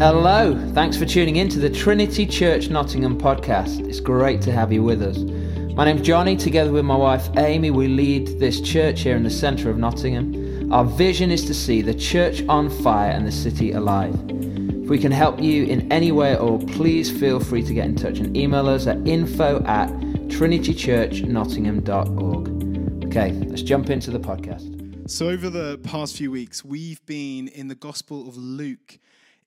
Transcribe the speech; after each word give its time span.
Hello, 0.00 0.56
thanks 0.72 0.96
for 0.96 1.04
tuning 1.04 1.36
in 1.36 1.50
to 1.50 1.58
the 1.58 1.68
Trinity 1.68 2.24
Church 2.24 2.70
Nottingham 2.70 3.20
podcast. 3.20 3.86
It's 3.86 4.00
great 4.00 4.40
to 4.40 4.50
have 4.50 4.72
you 4.72 4.82
with 4.82 5.02
us. 5.02 5.18
My 5.74 5.84
name's 5.84 6.00
Johnny, 6.00 6.38
together 6.38 6.72
with 6.72 6.86
my 6.86 6.96
wife 6.96 7.28
Amy, 7.36 7.70
we 7.70 7.86
lead 7.86 8.40
this 8.40 8.62
church 8.62 9.02
here 9.02 9.14
in 9.14 9.24
the 9.24 9.28
centre 9.28 9.68
of 9.68 9.76
Nottingham. 9.76 10.72
Our 10.72 10.86
vision 10.86 11.30
is 11.30 11.44
to 11.44 11.52
see 11.52 11.82
the 11.82 11.92
church 11.92 12.42
on 12.48 12.70
fire 12.70 13.10
and 13.10 13.26
the 13.26 13.30
city 13.30 13.72
alive. 13.72 14.14
If 14.30 14.88
we 14.88 14.98
can 14.98 15.12
help 15.12 15.38
you 15.38 15.64
in 15.64 15.92
any 15.92 16.12
way 16.12 16.32
at 16.32 16.38
all, 16.38 16.66
please 16.66 17.10
feel 17.10 17.38
free 17.38 17.62
to 17.62 17.74
get 17.74 17.84
in 17.84 17.94
touch 17.94 18.20
and 18.20 18.34
email 18.34 18.70
us 18.70 18.86
at 18.86 19.06
info 19.06 19.62
at 19.66 19.90
trinitychurchnottingham.org. 20.30 23.04
Okay, 23.04 23.32
let's 23.32 23.60
jump 23.60 23.90
into 23.90 24.10
the 24.10 24.18
podcast. 24.18 24.80
So, 25.10 25.28
over 25.28 25.50
the 25.50 25.76
past 25.82 26.16
few 26.16 26.30
weeks, 26.30 26.64
we've 26.64 27.04
been 27.04 27.48
in 27.48 27.68
the 27.68 27.74
Gospel 27.74 28.26
of 28.26 28.38
Luke, 28.38 28.98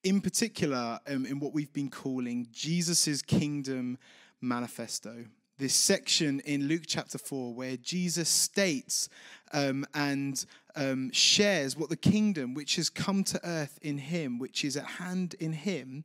in 0.04 0.20
particular, 0.20 1.00
um, 1.08 1.26
in 1.26 1.40
what 1.40 1.54
we've 1.54 1.72
been 1.72 1.90
calling 1.90 2.48
Jesus' 2.52 3.22
Kingdom 3.22 3.98
Manifesto. 4.42 5.26
This 5.58 5.74
section 5.74 6.42
in 6.42 6.68
Luke 6.68 6.84
chapter 6.86 7.18
4, 7.18 7.54
where 7.54 7.78
Jesus 7.78 8.28
states 8.28 9.08
um, 9.54 9.86
and 9.94 10.46
um, 10.76 11.10
shares 11.12 11.78
what 11.78 11.90
the 11.90 11.96
kingdom 11.96 12.54
which 12.54 12.76
has 12.76 12.90
come 12.90 13.24
to 13.26 13.40
earth 13.48 13.80
in 13.82 13.98
him, 13.98 14.40
which 14.40 14.66
is 14.66 14.76
at 14.76 14.86
hand 14.86 15.36
in 15.40 15.54
him, 15.54 16.04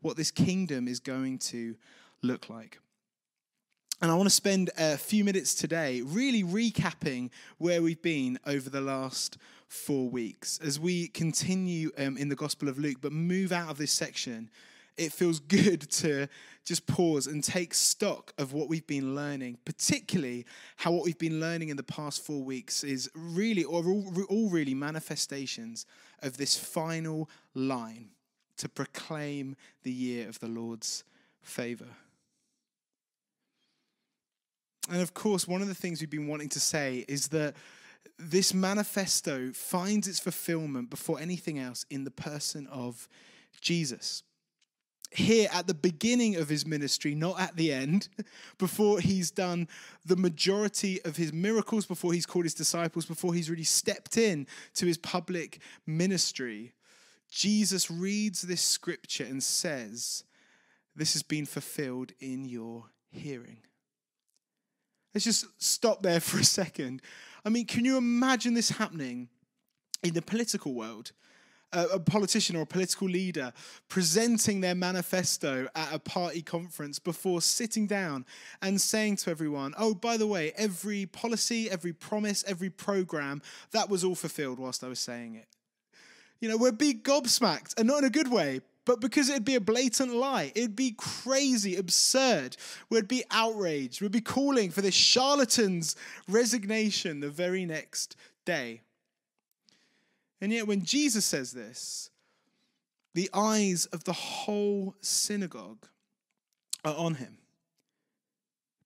what 0.00 0.16
this 0.16 0.30
kingdom 0.30 0.86
is 0.86 1.00
going 1.00 1.38
to 1.38 1.74
look 2.22 2.48
like. 2.48 2.78
And 4.02 4.10
I 4.10 4.14
want 4.14 4.30
to 4.30 4.34
spend 4.34 4.70
a 4.78 4.96
few 4.96 5.24
minutes 5.24 5.54
today 5.54 6.00
really 6.00 6.42
recapping 6.42 7.28
where 7.58 7.82
we've 7.82 8.00
been 8.00 8.38
over 8.46 8.70
the 8.70 8.80
last 8.80 9.36
four 9.68 10.08
weeks. 10.08 10.58
As 10.64 10.80
we 10.80 11.08
continue 11.08 11.90
um, 11.98 12.16
in 12.16 12.30
the 12.30 12.34
Gospel 12.34 12.70
of 12.70 12.78
Luke, 12.78 12.96
but 13.02 13.12
move 13.12 13.52
out 13.52 13.68
of 13.68 13.76
this 13.76 13.92
section, 13.92 14.48
it 14.96 15.12
feels 15.12 15.38
good 15.40 15.82
to 15.90 16.28
just 16.64 16.86
pause 16.86 17.26
and 17.26 17.44
take 17.44 17.74
stock 17.74 18.32
of 18.38 18.54
what 18.54 18.70
we've 18.70 18.86
been 18.86 19.14
learning, 19.14 19.58
particularly 19.66 20.46
how 20.76 20.92
what 20.92 21.04
we've 21.04 21.18
been 21.18 21.38
learning 21.38 21.68
in 21.68 21.76
the 21.76 21.82
past 21.82 22.24
four 22.24 22.42
weeks 22.42 22.82
is 22.82 23.10
really, 23.14 23.64
or 23.64 23.84
all, 23.84 24.10
all 24.30 24.48
really 24.48 24.72
manifestations 24.72 25.84
of 26.22 26.38
this 26.38 26.56
final 26.56 27.28
line 27.54 28.08
to 28.56 28.66
proclaim 28.66 29.56
the 29.82 29.92
year 29.92 30.26
of 30.26 30.40
the 30.40 30.48
Lord's 30.48 31.04
favor. 31.42 31.88
And 34.90 35.00
of 35.00 35.14
course, 35.14 35.46
one 35.46 35.62
of 35.62 35.68
the 35.68 35.74
things 35.74 36.00
we've 36.00 36.10
been 36.10 36.26
wanting 36.26 36.48
to 36.50 36.60
say 36.60 37.04
is 37.06 37.28
that 37.28 37.54
this 38.18 38.52
manifesto 38.52 39.52
finds 39.52 40.08
its 40.08 40.18
fulfillment 40.18 40.90
before 40.90 41.20
anything 41.20 41.60
else 41.60 41.86
in 41.90 42.02
the 42.02 42.10
person 42.10 42.66
of 42.66 43.08
Jesus. 43.60 44.24
Here 45.12 45.48
at 45.52 45.68
the 45.68 45.74
beginning 45.74 46.36
of 46.36 46.48
his 46.48 46.66
ministry, 46.66 47.14
not 47.14 47.40
at 47.40 47.56
the 47.56 47.72
end, 47.72 48.08
before 48.58 49.00
he's 49.00 49.30
done 49.30 49.68
the 50.04 50.16
majority 50.16 51.00
of 51.04 51.16
his 51.16 51.32
miracles, 51.32 51.86
before 51.86 52.12
he's 52.12 52.26
called 52.26 52.44
his 52.44 52.54
disciples, 52.54 53.06
before 53.06 53.32
he's 53.32 53.50
really 53.50 53.64
stepped 53.64 54.16
in 54.16 54.46
to 54.74 54.86
his 54.86 54.98
public 54.98 55.60
ministry, 55.86 56.72
Jesus 57.30 57.90
reads 57.90 58.42
this 58.42 58.62
scripture 58.62 59.24
and 59.24 59.42
says, 59.42 60.24
This 60.96 61.12
has 61.12 61.22
been 61.22 61.46
fulfilled 61.46 62.12
in 62.20 62.44
your 62.44 62.86
hearing. 63.12 63.58
Let's 65.14 65.24
just 65.24 65.46
stop 65.62 66.02
there 66.02 66.20
for 66.20 66.38
a 66.38 66.44
second. 66.44 67.02
I 67.44 67.48
mean, 67.48 67.66
can 67.66 67.84
you 67.84 67.96
imagine 67.96 68.54
this 68.54 68.70
happening 68.70 69.28
in 70.02 70.14
the 70.14 70.22
political 70.22 70.74
world? 70.74 71.12
a 71.72 72.00
politician 72.00 72.56
or 72.56 72.62
a 72.62 72.66
political 72.66 73.08
leader 73.08 73.52
presenting 73.88 74.60
their 74.60 74.74
manifesto 74.74 75.68
at 75.74 75.92
a 75.92 75.98
party 75.98 76.42
conference 76.42 76.98
before 76.98 77.40
sitting 77.40 77.86
down 77.86 78.26
and 78.60 78.80
saying 78.80 79.16
to 79.16 79.30
everyone, 79.30 79.74
Oh, 79.78 79.94
by 79.94 80.16
the 80.16 80.26
way, 80.26 80.52
every 80.56 81.06
policy, 81.06 81.70
every 81.70 81.92
promise, 81.92 82.42
every 82.46 82.70
program, 82.70 83.40
that 83.70 83.88
was 83.88 84.02
all 84.02 84.14
fulfilled 84.14 84.58
whilst 84.58 84.82
I 84.82 84.88
was 84.88 84.98
saying 84.98 85.36
it. 85.36 85.46
You 86.40 86.48
know, 86.48 86.56
we're 86.56 86.72
big 86.72 87.04
gobsmacked, 87.04 87.78
and 87.78 87.86
not 87.86 87.98
in 87.98 88.04
a 88.04 88.10
good 88.10 88.30
way, 88.30 88.62
but 88.84 89.00
because 89.00 89.28
it'd 89.28 89.44
be 89.44 89.54
a 89.54 89.60
blatant 89.60 90.14
lie. 90.14 90.52
It'd 90.54 90.76
be 90.76 90.94
crazy, 90.96 91.76
absurd. 91.76 92.56
We'd 92.88 93.08
be 93.08 93.24
outraged. 93.30 94.00
We'd 94.00 94.10
be 94.10 94.20
calling 94.20 94.70
for 94.70 94.80
this 94.80 94.94
charlatan's 94.94 95.96
resignation 96.28 97.20
the 97.20 97.30
very 97.30 97.66
next 97.66 98.16
day. 98.44 98.80
And 100.40 100.52
yet, 100.52 100.66
when 100.66 100.82
Jesus 100.82 101.26
says 101.26 101.52
this, 101.52 102.10
the 103.14 103.28
eyes 103.34 103.86
of 103.86 104.04
the 104.04 104.12
whole 104.12 104.94
synagogue 105.00 105.86
are 106.84 106.94
on 106.96 107.16
him. 107.16 107.38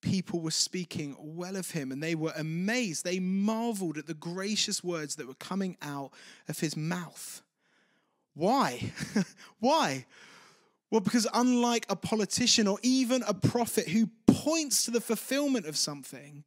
People 0.00 0.40
were 0.40 0.50
speaking 0.50 1.16
well 1.18 1.56
of 1.56 1.70
him 1.70 1.92
and 1.92 2.02
they 2.02 2.14
were 2.14 2.32
amazed. 2.36 3.04
They 3.04 3.20
marveled 3.20 3.96
at 3.96 4.06
the 4.06 4.14
gracious 4.14 4.82
words 4.82 5.16
that 5.16 5.26
were 5.26 5.34
coming 5.34 5.76
out 5.80 6.10
of 6.48 6.60
his 6.60 6.76
mouth. 6.76 7.42
Why? 8.34 8.92
Why? 9.60 10.06
Well, 10.90 11.00
because 11.00 11.26
unlike 11.32 11.86
a 11.88 11.96
politician 11.96 12.66
or 12.66 12.78
even 12.82 13.22
a 13.26 13.34
prophet 13.34 13.88
who 13.88 14.08
points 14.26 14.84
to 14.84 14.90
the 14.90 15.00
fulfillment 15.00 15.66
of 15.66 15.76
something, 15.76 16.44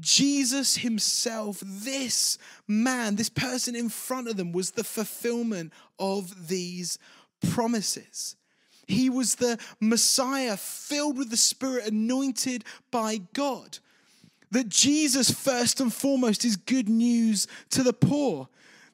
Jesus 0.00 0.76
himself, 0.76 1.60
this 1.64 2.38
man, 2.68 3.16
this 3.16 3.28
person 3.28 3.74
in 3.74 3.88
front 3.88 4.28
of 4.28 4.36
them, 4.36 4.52
was 4.52 4.72
the 4.72 4.84
fulfillment 4.84 5.72
of 5.98 6.48
these 6.48 6.98
promises. 7.50 8.36
He 8.86 9.10
was 9.10 9.34
the 9.34 9.58
Messiah, 9.80 10.56
filled 10.56 11.18
with 11.18 11.30
the 11.30 11.36
Spirit, 11.36 11.88
anointed 11.88 12.64
by 12.90 13.20
God. 13.34 13.78
That 14.50 14.68
Jesus, 14.68 15.30
first 15.30 15.80
and 15.80 15.92
foremost, 15.92 16.44
is 16.44 16.56
good 16.56 16.88
news 16.88 17.46
to 17.70 17.82
the 17.82 17.92
poor. 17.92 18.48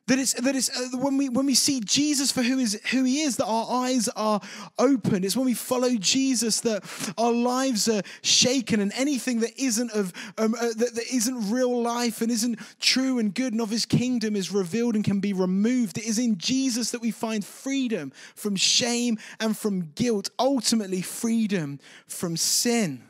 That 0.06 0.18
it's 0.18 0.34
that 0.34 0.54
it's 0.54 0.68
uh, 0.68 0.98
when 0.98 1.16
we 1.16 1.30
when 1.30 1.46
we 1.46 1.54
see 1.54 1.80
Jesus 1.80 2.30
for 2.30 2.42
who 2.42 2.58
is 2.58 2.78
who 2.90 3.04
he 3.04 3.22
is 3.22 3.36
that 3.36 3.46
our 3.46 3.84
eyes 3.84 4.06
are 4.08 4.38
open. 4.78 5.24
It's 5.24 5.34
when 5.34 5.46
we 5.46 5.54
follow 5.54 5.94
Jesus 5.94 6.60
that 6.60 6.84
our 7.16 7.32
lives 7.32 7.88
are 7.88 8.02
shaken, 8.20 8.80
and 8.80 8.92
anything 8.96 9.40
that 9.40 9.58
isn't 9.58 9.90
of 9.92 10.12
um, 10.36 10.54
uh, 10.56 10.74
that, 10.76 10.94
that 10.94 11.06
isn't 11.10 11.50
real 11.50 11.80
life 11.80 12.20
and 12.20 12.30
isn't 12.30 12.58
true 12.80 13.18
and 13.18 13.34
good 13.34 13.54
and 13.54 13.62
of 13.62 13.70
His 13.70 13.86
kingdom 13.86 14.36
is 14.36 14.52
revealed 14.52 14.94
and 14.94 15.04
can 15.04 15.20
be 15.20 15.32
removed. 15.32 15.96
It 15.96 16.04
is 16.04 16.18
in 16.18 16.36
Jesus 16.36 16.90
that 16.90 17.00
we 17.00 17.10
find 17.10 17.42
freedom 17.42 18.12
from 18.34 18.56
shame 18.56 19.18
and 19.40 19.56
from 19.56 19.92
guilt. 19.94 20.28
Ultimately, 20.38 21.00
freedom 21.00 21.80
from 22.06 22.36
sin. 22.36 23.02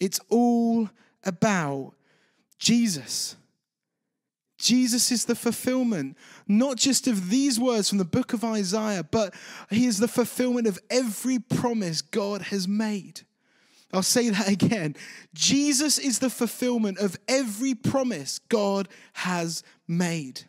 It's 0.00 0.18
all 0.30 0.90
about 1.22 1.92
Jesus. 2.58 3.36
Jesus 4.60 5.10
is 5.10 5.24
the 5.24 5.34
fulfillment, 5.34 6.16
not 6.46 6.76
just 6.76 7.06
of 7.08 7.30
these 7.30 7.58
words 7.58 7.88
from 7.88 7.98
the 7.98 8.04
book 8.04 8.32
of 8.32 8.44
Isaiah, 8.44 9.02
but 9.02 9.34
he 9.70 9.86
is 9.86 9.98
the 9.98 10.08
fulfillment 10.08 10.66
of 10.66 10.78
every 10.90 11.38
promise 11.38 12.02
God 12.02 12.42
has 12.42 12.68
made. 12.68 13.22
I'll 13.92 14.02
say 14.02 14.28
that 14.28 14.48
again. 14.62 14.96
Jesus 15.34 15.98
is 15.98 16.18
the 16.18 16.30
fulfillment 16.30 16.98
of 16.98 17.16
every 17.26 17.74
promise 17.74 18.38
God 18.38 18.88
has 19.14 19.62
made. 19.88 20.42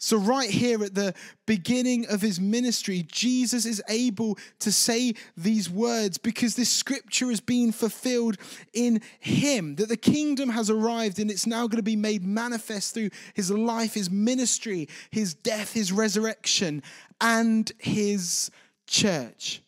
So, 0.00 0.16
right 0.16 0.48
here 0.48 0.84
at 0.84 0.94
the 0.94 1.12
beginning 1.44 2.06
of 2.06 2.20
his 2.20 2.38
ministry, 2.38 3.04
Jesus 3.10 3.66
is 3.66 3.82
able 3.88 4.38
to 4.60 4.70
say 4.70 5.14
these 5.36 5.68
words 5.68 6.18
because 6.18 6.54
this 6.54 6.70
scripture 6.70 7.30
has 7.30 7.40
been 7.40 7.72
fulfilled 7.72 8.36
in 8.72 9.00
him, 9.18 9.74
that 9.74 9.88
the 9.88 9.96
kingdom 9.96 10.50
has 10.50 10.70
arrived 10.70 11.18
and 11.18 11.32
it's 11.32 11.48
now 11.48 11.66
going 11.66 11.78
to 11.78 11.82
be 11.82 11.96
made 11.96 12.24
manifest 12.24 12.94
through 12.94 13.10
his 13.34 13.50
life, 13.50 13.94
his 13.94 14.08
ministry, 14.08 14.88
his 15.10 15.34
death, 15.34 15.72
his 15.72 15.90
resurrection, 15.90 16.80
and 17.20 17.72
his 17.78 18.52
church. 18.86 19.62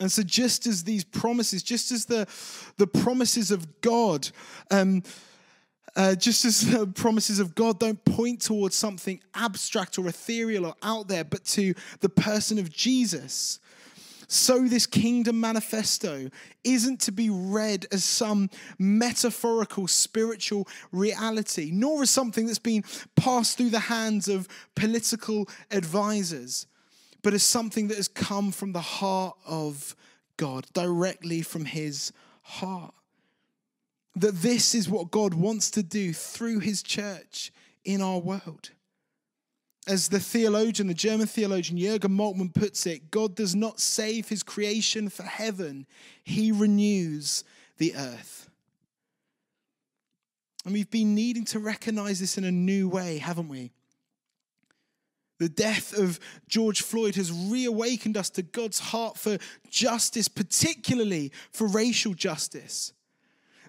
And 0.00 0.10
so, 0.10 0.24
just 0.24 0.66
as 0.66 0.82
these 0.82 1.04
promises, 1.04 1.62
just 1.62 1.92
as 1.92 2.06
the, 2.06 2.26
the 2.76 2.88
promises 2.88 3.52
of 3.52 3.80
God, 3.82 4.28
um, 4.72 5.04
uh, 5.98 6.14
just 6.14 6.44
as 6.44 6.60
the 6.70 6.86
promises 6.86 7.40
of 7.40 7.56
God 7.56 7.80
don't 7.80 8.02
point 8.04 8.40
towards 8.40 8.76
something 8.76 9.20
abstract 9.34 9.98
or 9.98 10.06
ethereal 10.06 10.64
or 10.64 10.74
out 10.80 11.08
there, 11.08 11.24
but 11.24 11.44
to 11.46 11.74
the 12.00 12.08
person 12.08 12.58
of 12.58 12.70
Jesus. 12.70 13.58
So, 14.28 14.68
this 14.68 14.86
kingdom 14.86 15.40
manifesto 15.40 16.30
isn't 16.62 17.00
to 17.00 17.12
be 17.12 17.30
read 17.30 17.86
as 17.90 18.04
some 18.04 18.50
metaphorical 18.78 19.88
spiritual 19.88 20.68
reality, 20.92 21.70
nor 21.72 22.02
as 22.02 22.10
something 22.10 22.46
that's 22.46 22.58
been 22.58 22.84
passed 23.16 23.56
through 23.56 23.70
the 23.70 23.80
hands 23.80 24.28
of 24.28 24.46
political 24.76 25.48
advisors, 25.70 26.66
but 27.22 27.32
as 27.34 27.42
something 27.42 27.88
that 27.88 27.96
has 27.96 28.06
come 28.06 28.52
from 28.52 28.72
the 28.72 28.80
heart 28.80 29.36
of 29.46 29.96
God, 30.36 30.66
directly 30.74 31.40
from 31.40 31.64
his 31.64 32.12
heart 32.42 32.94
that 34.20 34.42
this 34.42 34.74
is 34.74 34.88
what 34.88 35.10
God 35.10 35.34
wants 35.34 35.70
to 35.72 35.82
do 35.82 36.12
through 36.12 36.60
his 36.60 36.82
church 36.82 37.52
in 37.84 38.00
our 38.00 38.18
world. 38.18 38.70
As 39.86 40.08
the 40.08 40.20
theologian, 40.20 40.88
the 40.88 40.94
German 40.94 41.26
theologian 41.26 41.78
Jürgen 41.78 42.14
Moltmann 42.14 42.52
puts 42.52 42.86
it, 42.86 43.10
God 43.10 43.34
does 43.34 43.54
not 43.54 43.80
save 43.80 44.28
his 44.28 44.42
creation 44.42 45.08
for 45.08 45.22
heaven, 45.22 45.86
he 46.22 46.52
renews 46.52 47.44
the 47.78 47.94
earth. 47.94 48.50
And 50.64 50.74
we've 50.74 50.90
been 50.90 51.14
needing 51.14 51.46
to 51.46 51.58
recognize 51.58 52.20
this 52.20 52.36
in 52.36 52.44
a 52.44 52.52
new 52.52 52.88
way, 52.88 53.18
haven't 53.18 53.48
we? 53.48 53.72
The 55.38 55.48
death 55.48 55.96
of 55.96 56.18
George 56.48 56.82
Floyd 56.82 57.14
has 57.14 57.32
reawakened 57.32 58.16
us 58.16 58.28
to 58.30 58.42
God's 58.42 58.80
heart 58.80 59.16
for 59.16 59.38
justice, 59.70 60.28
particularly 60.28 61.32
for 61.52 61.66
racial 61.68 62.12
justice. 62.12 62.92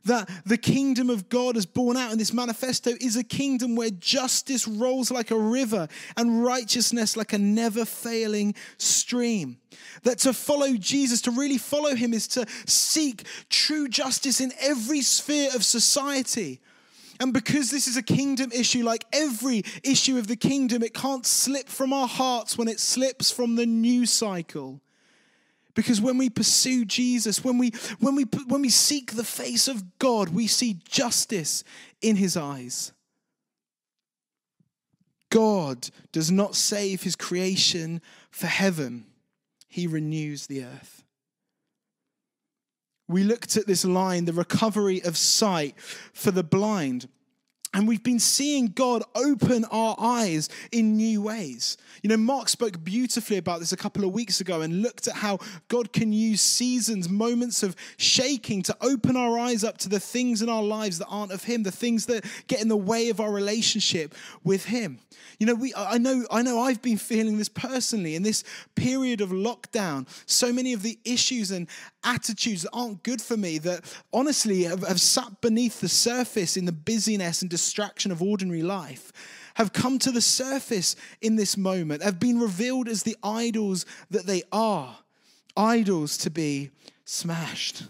That 0.06 0.30
the 0.46 0.58
kingdom 0.58 1.10
of 1.10 1.30
God 1.30 1.58
is 1.58 1.66
born 1.66 1.98
out 1.98 2.12
in 2.12 2.18
this 2.18 2.34
manifesto 2.34 2.92
is 3.02 3.16
a 3.16 3.24
kingdom 3.24 3.76
where 3.76 3.90
justice 3.90 4.68
rolls 4.68 5.12
like 5.12 5.32
a 5.32 5.40
river 5.40 5.88
and 6.18 6.44
righteousness 6.44 7.18
like 7.18 7.34
a 7.34 7.38
never 7.38 7.86
failing 7.86 8.56
stream. 8.78 9.58
That 10.04 10.20
to 10.20 10.34
follow 10.34 10.76
Jesus, 10.76 11.22
to 11.24 11.32
really 11.32 11.58
follow 11.58 11.96
him, 11.96 12.14
is 12.14 12.28
to 12.30 12.46
seek 12.66 13.26
true 13.50 13.88
justice 13.88 14.42
in 14.42 14.54
every 14.60 15.02
sphere 15.02 15.50
of 15.56 15.66
society 15.66 16.60
and 17.20 17.34
because 17.34 17.70
this 17.70 17.88
is 17.88 17.98
a 17.98 18.02
kingdom 18.02 18.52
issue, 18.54 18.84
like 18.84 19.06
every 19.12 19.64
issue 19.84 20.18
of 20.18 20.28
the 20.28 20.38
kingdom, 20.38 20.82
it 20.82 20.94
can't 20.94 21.26
slip 21.26 21.68
from 21.68 21.92
our 21.92 22.08
hearts 22.08 22.58
when 22.58 22.70
it 22.70 22.80
slips 22.80 23.30
from 23.30 23.56
the 23.56 23.66
news 23.66 24.10
cycle. 24.10 24.80
Because 25.80 26.02
when 26.02 26.18
we 26.18 26.30
pursue 26.30 26.84
Jesus, 26.84 27.44
when 27.44 27.58
we, 27.58 27.72
when, 28.00 28.16
we, 28.16 28.24
when 28.48 28.62
we 28.62 28.70
seek 28.70 29.14
the 29.14 29.24
face 29.24 29.68
of 29.70 29.98
God, 29.98 30.30
we 30.30 30.46
see 30.46 30.82
justice 30.84 31.64
in 32.02 32.18
his 32.18 32.36
eyes. 32.36 32.92
God 35.30 35.90
does 36.12 36.32
not 36.32 36.56
save 36.56 37.04
his 37.04 37.16
creation 37.16 38.02
for 38.30 38.48
heaven, 38.48 39.06
he 39.68 39.88
renews 39.88 40.48
the 40.48 40.64
earth 40.64 41.00
we 43.10 43.24
looked 43.24 43.58
at 43.58 43.66
this 43.66 43.84
line, 43.84 44.26
the 44.26 44.34
recovery 44.34 45.02
of 45.04 45.18
sight 45.18 45.78
for 45.80 46.32
the 46.32 46.44
blind. 46.44 47.10
And 47.72 47.88
we've 47.88 48.04
been 48.04 48.20
seeing 48.20 48.68
God 48.68 49.04
open 49.14 49.64
our 49.66 49.96
eyes 50.00 50.50
in 50.72 50.98
new 50.98 51.22
ways. 51.22 51.78
You 52.02 52.10
know, 52.10 52.18
Mark 52.18 52.50
spoke 52.50 52.84
beautifully 52.84 53.38
about 53.38 53.60
this 53.60 53.72
a 53.72 53.78
couple 53.78 54.04
of 54.04 54.12
weeks 54.12 54.42
ago 54.42 54.62
and 54.62 54.82
looked 54.82 55.08
at 55.08 55.16
how 55.16 55.38
God 55.68 55.94
can 55.94 56.12
use 56.12 56.42
seasons, 56.42 57.10
moments 57.10 57.62
of 57.62 57.76
shaking 57.98 58.64
to 58.64 58.78
open 58.82 59.16
our 59.16 59.38
eyes 59.38 59.64
up 59.64 59.78
to 59.80 59.90
the 59.90 60.00
things 60.00 60.42
in 60.42 60.50
our 60.50 60.64
lives 60.64 60.98
that 60.98 61.08
aren't 61.08 61.32
of 61.32 61.44
Him, 61.44 61.62
the 61.62 61.72
things 61.72 62.08
that 62.08 62.26
get 62.48 62.60
in 62.60 62.70
the 62.70 62.78
way 62.78 63.10
of 63.10 63.20
our 63.20 63.32
relationship 63.32 64.16
with 64.44 64.66
Him. 64.66 65.00
You 65.38 65.46
know, 65.46 65.56
we 65.56 65.74
I 65.76 65.98
know 65.98 66.26
I 66.32 66.42
know 66.42 66.60
I've 66.60 66.82
been 66.82 66.98
feeling 66.98 67.38
this 67.38 67.50
personally 67.50 68.16
in 68.16 68.24
this 68.24 68.44
period 68.76 69.22
of 69.22 69.30
lockdown. 69.30 70.08
So 70.26 70.52
many 70.52 70.74
of 70.74 70.82
the 70.82 71.00
issues 71.06 71.52
and 71.52 71.68
attitudes 72.04 72.64
that 72.64 72.72
aren't 72.74 73.04
good 73.04 73.22
for 73.22 73.38
me 73.38 73.58
that 73.60 73.82
honestly 74.12 74.64
have, 74.64 74.86
have 74.88 75.00
sat 75.00 75.40
beneath 75.42 75.82
the 75.82 75.90
surface 75.90 76.58
in 76.58 76.66
the 76.66 76.72
busyness 76.72 77.42
and 77.42 77.50
distraction 77.60 78.12
of 78.12 78.22
ordinary 78.22 78.64
life 78.64 79.12
have 79.56 79.74
come 79.74 80.00
to 80.00 80.12
the 80.12 80.22
surface 80.22 80.96
in 81.22 81.36
this 81.36 81.58
moment, 81.58 82.02
have 82.02 82.20
been 82.20 82.40
revealed 82.40 82.88
as 82.88 83.04
the 83.04 83.18
idols 83.22 83.86
that 84.10 84.26
they 84.26 84.42
are, 84.52 84.98
idols 85.58 86.18
to 86.18 86.30
be 86.30 86.72
smashed. 87.04 87.84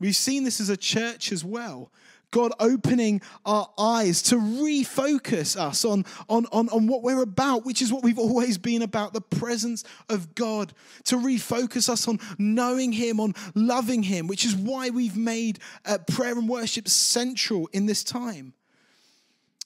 We've 0.00 0.16
seen 0.16 0.44
this 0.44 0.60
as 0.60 0.68
a 0.68 0.76
church 0.76 1.30
as 1.30 1.44
well. 1.44 1.92
God 2.30 2.52
opening 2.60 3.20
our 3.44 3.68
eyes 3.78 4.22
to 4.22 4.36
refocus 4.36 5.56
us 5.56 5.84
on, 5.84 6.04
on, 6.28 6.46
on, 6.52 6.68
on 6.68 6.86
what 6.86 7.02
we're 7.02 7.22
about, 7.22 7.64
which 7.64 7.80
is 7.80 7.92
what 7.92 8.02
we've 8.02 8.18
always 8.18 8.58
been 8.58 8.82
about 8.82 9.12
the 9.12 9.20
presence 9.20 9.84
of 10.08 10.34
God, 10.34 10.72
to 11.04 11.16
refocus 11.16 11.88
us 11.88 12.06
on 12.08 12.18
knowing 12.38 12.92
Him, 12.92 13.20
on 13.20 13.34
loving 13.54 14.02
Him, 14.02 14.26
which 14.26 14.44
is 14.44 14.54
why 14.54 14.90
we've 14.90 15.16
made 15.16 15.58
uh, 15.84 15.98
prayer 15.98 16.38
and 16.38 16.48
worship 16.48 16.88
central 16.88 17.68
in 17.72 17.86
this 17.86 18.04
time. 18.04 18.52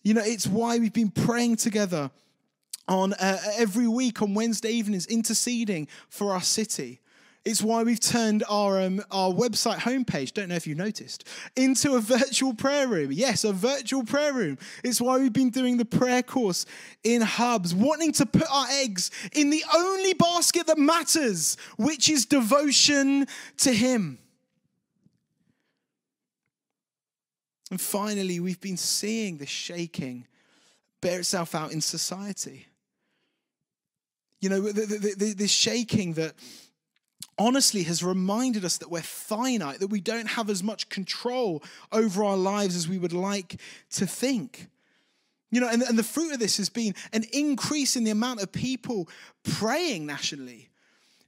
You 0.03 0.14
know, 0.14 0.23
it's 0.25 0.47
why 0.47 0.79
we've 0.79 0.93
been 0.93 1.11
praying 1.11 1.56
together 1.56 2.11
on 2.88 3.12
uh, 3.14 3.38
every 3.56 3.87
week 3.87 4.20
on 4.23 4.35
Wednesday 4.35 4.70
evenings, 4.70 5.06
interceding 5.06 5.88
for 6.09 6.32
our 6.32 6.43
city. 6.43 7.00
It's 7.44 7.60
why 7.60 7.82
we've 7.82 7.98
turned 7.98 8.44
our, 8.48 8.80
um, 8.80 9.02
our 9.10 9.32
website 9.32 9.78
homepage, 9.78 10.32
don't 10.32 10.48
know 10.48 10.54
if 10.54 10.66
you 10.66 10.76
noticed, 10.76 11.26
into 11.56 11.96
a 11.96 12.00
virtual 12.18 12.54
prayer 12.54 12.86
room. 12.86 13.10
Yes, 13.10 13.42
a 13.42 13.52
virtual 13.52 14.04
prayer 14.04 14.32
room. 14.32 14.58
It's 14.84 15.00
why 15.00 15.18
we've 15.18 15.32
been 15.32 15.50
doing 15.50 15.76
the 15.76 15.84
prayer 15.84 16.22
course 16.22 16.66
in 17.02 17.20
hubs, 17.20 17.74
wanting 17.74 18.12
to 18.12 18.26
put 18.26 18.46
our 18.52 18.66
eggs 18.70 19.10
in 19.32 19.50
the 19.50 19.64
only 19.74 20.14
basket 20.14 20.68
that 20.68 20.78
matters, 20.78 21.56
which 21.78 22.08
is 22.08 22.26
devotion 22.26 23.26
to 23.58 23.72
Him. 23.72 24.18
And 27.72 27.80
finally, 27.80 28.38
we've 28.38 28.60
been 28.60 28.76
seeing 28.76 29.38
the 29.38 29.46
shaking 29.46 30.26
bear 31.00 31.18
itself 31.18 31.54
out 31.54 31.72
in 31.72 31.80
society. 31.80 32.66
You 34.40 34.48
know, 34.48 34.60
the, 34.60 34.86
the, 34.86 35.14
the, 35.16 35.34
the 35.34 35.48
shaking 35.48 36.14
that 36.14 36.34
honestly 37.38 37.82
has 37.84 38.02
reminded 38.02 38.64
us 38.64 38.79
that 38.79 38.90
we're 38.90 39.02
finite, 39.02 39.81
that 39.81 39.88
we 39.88 40.00
don't 40.00 40.29
have 40.29 40.50
as 40.50 40.62
much 40.62 40.88
control 40.88 41.62
over 41.90 42.25
our 42.25 42.37
lives 42.37 42.76
as 42.76 42.88
we 42.88 42.99
would 42.99 43.12
like 43.12 43.61
to 43.90 44.06
think. 44.06 44.69
You 45.50 45.61
know, 45.61 45.69
and, 45.69 45.82
and 45.82 45.99
the 45.99 46.02
fruit 46.02 46.32
of 46.32 46.38
this 46.38 46.56
has 46.56 46.69
been 46.69 46.94
an 47.12 47.25
increase 47.32 47.94
in 47.96 48.05
the 48.05 48.11
amount 48.11 48.43
of 48.43 48.52
people 48.52 49.08
praying 49.43 50.06
nationally, 50.06 50.70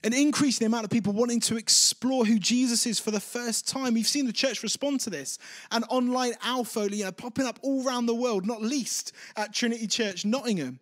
an 0.03 0.13
increase 0.13 0.59
in 0.59 0.65
the 0.65 0.67
amount 0.67 0.85
of 0.85 0.89
people 0.89 1.13
wanting 1.13 1.39
to 1.41 1.57
explore 1.57 2.25
who 2.25 2.39
Jesus 2.39 2.87
is 2.87 2.99
for 2.99 3.11
the 3.11 3.19
first 3.19 3.67
time. 3.67 3.93
We've 3.93 4.07
seen 4.07 4.25
the 4.25 4.33
church 4.33 4.63
respond 4.63 5.01
to 5.01 5.11
this, 5.11 5.37
and 5.71 5.85
online 5.89 6.33
alpha, 6.41 6.89
you 6.91 7.05
know, 7.05 7.11
popping 7.11 7.45
up 7.45 7.59
all 7.61 7.85
around 7.85 8.07
the 8.07 8.15
world, 8.15 8.47
not 8.47 8.61
least 8.61 9.13
at 9.37 9.53
Trinity 9.53 9.85
Church 9.85 10.25
Nottingham, 10.25 10.79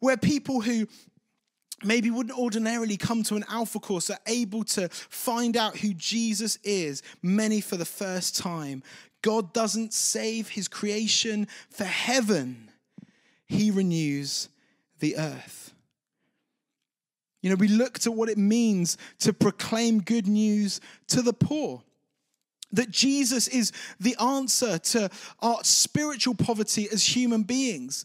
where 0.00 0.16
people 0.16 0.62
who 0.62 0.86
maybe 1.84 2.10
wouldn't 2.10 2.38
ordinarily 2.38 2.96
come 2.96 3.22
to 3.24 3.36
an 3.36 3.44
alpha 3.48 3.78
course 3.78 4.10
are 4.10 4.18
able 4.26 4.64
to 4.64 4.88
find 4.88 5.56
out 5.56 5.78
who 5.78 5.92
Jesus 5.94 6.58
is, 6.64 7.02
many 7.22 7.60
for 7.60 7.76
the 7.76 7.84
first 7.84 8.36
time. 8.36 8.82
God 9.22 9.52
doesn't 9.52 9.92
save 9.92 10.48
his 10.48 10.68
creation 10.68 11.48
for 11.70 11.84
heaven, 11.84 12.70
he 13.46 13.70
renews 13.70 14.48
the 14.98 15.16
earth. 15.18 15.72
You 17.42 17.50
know, 17.50 17.56
we 17.56 17.68
looked 17.68 18.06
at 18.06 18.14
what 18.14 18.28
it 18.28 18.38
means 18.38 18.98
to 19.20 19.32
proclaim 19.32 20.00
good 20.00 20.26
news 20.26 20.80
to 21.08 21.22
the 21.22 21.32
poor. 21.32 21.82
That 22.72 22.90
Jesus 22.90 23.46
is 23.46 23.70
the 24.00 24.16
answer 24.20 24.78
to 24.78 25.10
our 25.40 25.62
spiritual 25.62 26.34
poverty 26.34 26.88
as 26.90 27.04
human 27.04 27.44
beings 27.44 28.04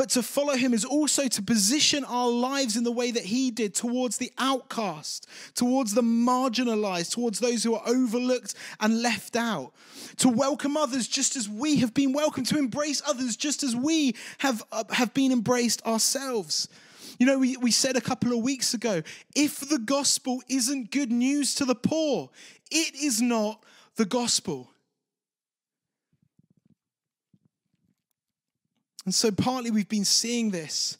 but 0.00 0.08
to 0.08 0.22
follow 0.22 0.54
him 0.54 0.72
is 0.72 0.86
also 0.86 1.28
to 1.28 1.42
position 1.42 2.06
our 2.06 2.30
lives 2.30 2.74
in 2.74 2.84
the 2.84 2.90
way 2.90 3.10
that 3.10 3.22
he 3.22 3.50
did 3.50 3.74
towards 3.74 4.16
the 4.16 4.32
outcast, 4.38 5.28
towards 5.54 5.92
the 5.92 6.00
marginalized, 6.00 7.12
towards 7.12 7.38
those 7.38 7.62
who 7.62 7.74
are 7.74 7.86
overlooked 7.86 8.54
and 8.80 9.02
left 9.02 9.36
out. 9.36 9.74
To 10.16 10.30
welcome 10.30 10.74
others 10.74 11.06
just 11.06 11.36
as 11.36 11.50
we 11.50 11.76
have 11.80 11.92
been 11.92 12.14
welcomed, 12.14 12.46
to 12.46 12.56
embrace 12.56 13.02
others 13.06 13.36
just 13.36 13.62
as 13.62 13.76
we 13.76 14.16
have, 14.38 14.64
uh, 14.72 14.84
have 14.88 15.12
been 15.12 15.32
embraced 15.32 15.84
ourselves. 15.84 16.66
You 17.18 17.26
know, 17.26 17.38
we, 17.38 17.58
we 17.58 17.70
said 17.70 17.94
a 17.94 18.00
couple 18.00 18.32
of 18.32 18.42
weeks 18.42 18.72
ago 18.72 19.02
if 19.36 19.60
the 19.60 19.78
gospel 19.78 20.40
isn't 20.48 20.92
good 20.92 21.12
news 21.12 21.54
to 21.56 21.66
the 21.66 21.74
poor, 21.74 22.30
it 22.70 22.94
is 22.94 23.20
not 23.20 23.62
the 23.96 24.06
gospel. 24.06 24.70
And 29.04 29.14
so, 29.14 29.30
partly 29.30 29.70
we've 29.70 29.88
been 29.88 30.04
seeing 30.04 30.50
this 30.50 30.98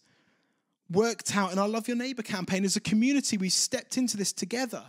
worked 0.90 1.36
out 1.36 1.52
in 1.52 1.58
our 1.58 1.68
Love 1.68 1.88
Your 1.88 1.96
Neighbor 1.96 2.22
campaign. 2.22 2.64
As 2.64 2.76
a 2.76 2.80
community, 2.80 3.36
we 3.38 3.48
stepped 3.48 3.96
into 3.96 4.16
this 4.16 4.32
together. 4.32 4.82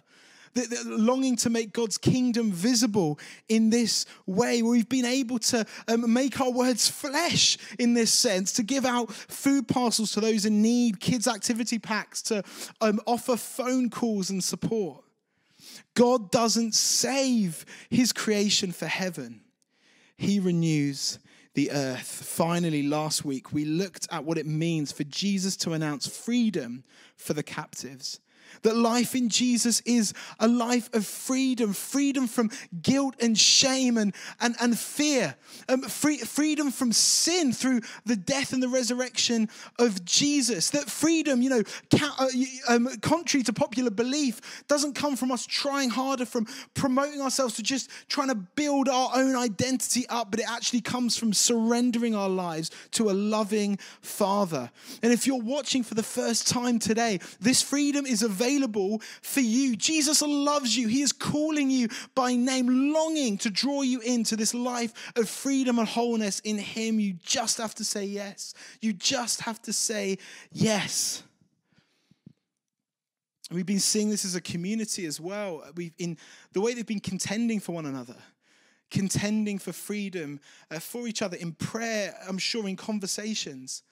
The, 0.53 0.61
the, 0.63 0.97
longing 0.97 1.37
to 1.37 1.49
make 1.49 1.71
God's 1.71 1.97
kingdom 1.97 2.51
visible 2.51 3.17
in 3.47 3.69
this 3.69 4.05
way, 4.25 4.61
where 4.61 4.71
we've 4.71 4.89
been 4.89 5.05
able 5.05 5.39
to 5.39 5.65
um, 5.87 6.11
make 6.11 6.41
our 6.41 6.51
words 6.51 6.89
flesh 6.89 7.57
in 7.79 7.93
this 7.93 8.11
sense, 8.11 8.51
to 8.53 8.63
give 8.63 8.85
out 8.85 9.13
food 9.13 9.67
parcels 9.69 10.11
to 10.13 10.19
those 10.19 10.45
in 10.45 10.61
need, 10.61 10.99
kids' 10.99 11.27
activity 11.27 11.79
packs, 11.79 12.21
to 12.23 12.43
um, 12.81 12.99
offer 13.07 13.37
phone 13.37 13.89
calls 13.89 14.29
and 14.29 14.43
support. 14.43 15.03
God 15.93 16.31
doesn't 16.31 16.75
save 16.75 17.65
his 17.89 18.11
creation 18.11 18.73
for 18.73 18.87
heaven, 18.87 19.41
he 20.17 20.39
renews 20.39 21.17
the 21.53 21.71
earth. 21.71 22.07
Finally, 22.07 22.83
last 22.83 23.25
week, 23.25 23.51
we 23.51 23.65
looked 23.65 24.07
at 24.11 24.23
what 24.23 24.37
it 24.37 24.45
means 24.45 24.91
for 24.91 25.03
Jesus 25.03 25.55
to 25.57 25.73
announce 25.73 26.07
freedom 26.07 26.83
for 27.15 27.33
the 27.33 27.43
captives. 27.43 28.19
That 28.63 28.75
life 28.75 29.15
in 29.15 29.29
Jesus 29.29 29.81
is 29.85 30.13
a 30.39 30.47
life 30.47 30.93
of 30.93 31.05
freedom, 31.05 31.73
freedom 31.73 32.27
from 32.27 32.51
guilt 32.81 33.15
and 33.19 33.37
shame 33.37 33.97
and, 33.97 34.13
and, 34.39 34.55
and 34.59 34.77
fear, 34.77 35.35
um, 35.69 35.81
free, 35.83 36.17
freedom 36.17 36.71
from 36.71 36.91
sin 36.91 37.53
through 37.53 37.81
the 38.05 38.15
death 38.15 38.53
and 38.53 38.61
the 38.61 38.69
resurrection 38.69 39.49
of 39.79 40.03
Jesus. 40.05 40.69
That 40.69 40.89
freedom, 40.89 41.41
you 41.41 41.49
know, 41.49 41.63
uh, 42.01 42.27
um, 42.67 42.87
contrary 43.01 43.43
to 43.43 43.53
popular 43.53 43.89
belief, 43.89 44.63
doesn't 44.67 44.93
come 44.93 45.15
from 45.15 45.31
us 45.31 45.45
trying 45.45 45.89
harder, 45.89 46.25
from 46.25 46.45
promoting 46.73 47.21
ourselves 47.21 47.55
to 47.55 47.63
just 47.63 47.89
trying 48.09 48.29
to 48.29 48.35
build 48.35 48.89
our 48.89 49.11
own 49.15 49.35
identity 49.35 50.05
up, 50.09 50.31
but 50.31 50.39
it 50.39 50.49
actually 50.49 50.81
comes 50.81 51.17
from 51.17 51.33
surrendering 51.33 52.15
our 52.15 52.29
lives 52.29 52.71
to 52.91 53.09
a 53.09 53.13
loving 53.13 53.77
Father. 54.01 54.69
And 55.01 55.11
if 55.11 55.25
you're 55.25 55.41
watching 55.41 55.83
for 55.83 55.95
the 55.95 56.03
first 56.03 56.47
time 56.47 56.79
today, 56.79 57.19
this 57.39 57.61
freedom 57.61 58.05
is 58.05 58.21
available 58.21 58.40
for 59.21 59.39
you. 59.39 59.75
Jesus 59.75 60.21
loves 60.21 60.75
you. 60.75 60.87
He 60.87 61.01
is 61.01 61.11
calling 61.11 61.69
you 61.69 61.87
by 62.15 62.35
name, 62.35 62.93
longing 62.93 63.37
to 63.39 63.49
draw 63.49 63.81
you 63.81 64.01
into 64.01 64.35
this 64.35 64.53
life 64.53 65.13
of 65.15 65.29
freedom 65.29 65.79
and 65.79 65.87
wholeness 65.87 66.39
in 66.41 66.57
Him. 66.57 66.99
You 66.99 67.13
just 67.23 67.57
have 67.57 67.75
to 67.75 67.83
say 67.83 68.05
yes. 68.05 68.53
You 68.81 68.93
just 68.93 69.41
have 69.41 69.61
to 69.63 69.73
say 69.73 70.17
yes. 70.51 71.23
we've 73.51 73.65
been 73.65 73.79
seeing 73.79 74.09
this 74.09 74.25
as 74.25 74.35
a 74.35 74.41
community 74.41 75.05
as 75.05 75.19
well. 75.19 75.63
We've 75.75 75.93
in 75.97 76.17
the 76.53 76.61
way 76.61 76.73
they've 76.73 76.85
been 76.85 76.99
contending 76.99 77.59
for 77.59 77.73
one 77.73 77.85
another 77.85 78.15
contending 78.91 79.57
for 79.57 79.71
freedom 79.71 80.39
uh, 80.69 80.77
for 80.77 81.07
each 81.07 81.21
other 81.21 81.37
in 81.37 81.53
prayer, 81.53 82.13
I'm 82.27 82.37
sure 82.37 82.67
in 82.67 82.75
conversations, 82.75 83.83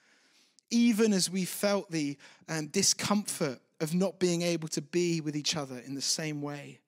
even 0.70 1.12
as 1.12 1.28
we 1.28 1.44
felt 1.44 1.90
the 1.90 2.16
um, 2.48 2.66
discomfort 2.66 3.60
of 3.80 3.94
not 3.94 4.18
being 4.18 4.42
able 4.42 4.68
to 4.68 4.82
be 4.82 5.20
with 5.20 5.36
each 5.36 5.56
other 5.56 5.78
in 5.78 5.94
the 5.94 6.02
same 6.02 6.42
way. 6.42 6.80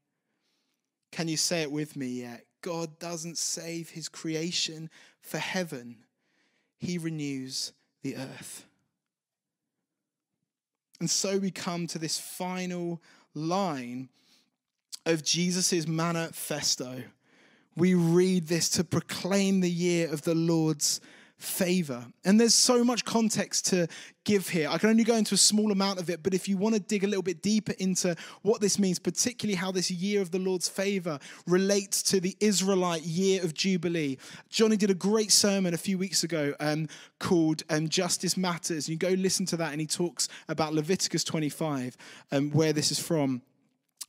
Can 1.11 1.29
you 1.29 1.37
say 1.37 1.63
it 1.63 1.73
with 1.73 1.97
me 1.97 2.07
yet? 2.07 2.45
God 2.61 2.99
doesn't 2.99 3.39
save 3.39 3.91
his 3.91 4.09
creation 4.09 4.89
for 5.21 5.39
heaven, 5.39 5.97
he 6.79 6.99
renews 6.99 7.73
the 8.03 8.17
earth. 8.17 8.67
And 11.01 11.11
so 11.11 11.39
we 11.39 11.51
come 11.51 11.87
to 11.89 11.99
this 11.99 12.19
final 12.19 13.01
line 13.35 14.09
of 15.05 15.25
Jesus' 15.25 15.87
manifesto 15.87 17.03
we 17.77 17.95
read 17.95 18.49
this 18.49 18.69
to 18.71 18.85
proclaim 18.85 19.61
the 19.61 19.71
year 19.71 20.13
of 20.13 20.23
the 20.23 20.35
Lord's 20.35 21.01
favor. 21.43 22.05
And 22.25 22.41
there's 22.41 22.55
so 22.55 22.85
much 22.85 23.05
context 23.05 23.67
to 23.67 23.89
give 24.25 24.49
here. 24.49 24.69
I 24.71 24.79
can 24.79 24.91
only 24.91 25.05
go 25.05 25.15
into 25.17 25.35
a 25.35 25.39
small 25.39 25.73
amount 25.73 25.99
of 25.99 26.09
it, 26.09 26.23
but 26.23 26.35
if 26.35 26.49
you 26.49 26.57
want 26.57 26.75
to 26.75 26.81
dig 26.81 27.05
a 27.05 27.07
little 27.07 27.23
bit 27.23 27.43
deeper 27.43 27.73
into 27.79 28.15
what 28.43 28.61
this 28.61 28.79
means, 28.79 28.99
particularly 28.99 29.57
how 29.57 29.73
this 29.73 29.91
year 29.91 30.23
of 30.23 30.31
the 30.31 30.39
Lord's 30.39 30.69
favor 30.69 31.19
relates 31.47 32.03
to 32.05 32.21
the 32.21 32.37
Israelite 32.41 33.03
year 33.03 33.43
of 33.43 33.55
Jubilee, 33.55 34.19
Johnny 34.49 34.77
did 34.77 34.91
a 34.91 34.95
great 34.95 35.33
sermon 35.33 35.75
a 35.75 35.79
few 35.79 35.99
weeks 35.99 36.23
ago 36.23 36.55
um, 36.61 36.89
called 37.19 37.63
um, 37.71 37.89
Justice 37.89 38.37
Matters. 38.37 38.89
You 38.89 38.97
go 38.97 39.11
listen 39.11 39.47
to 39.47 39.57
that, 39.57 39.73
and 39.73 39.81
he 39.81 39.87
talks 39.87 40.29
about 40.49 40.75
Leviticus 40.75 41.25
25, 41.25 41.97
um, 42.31 42.51
where 42.51 42.73
this 42.73 42.93
is 42.93 43.01
from. 43.01 43.43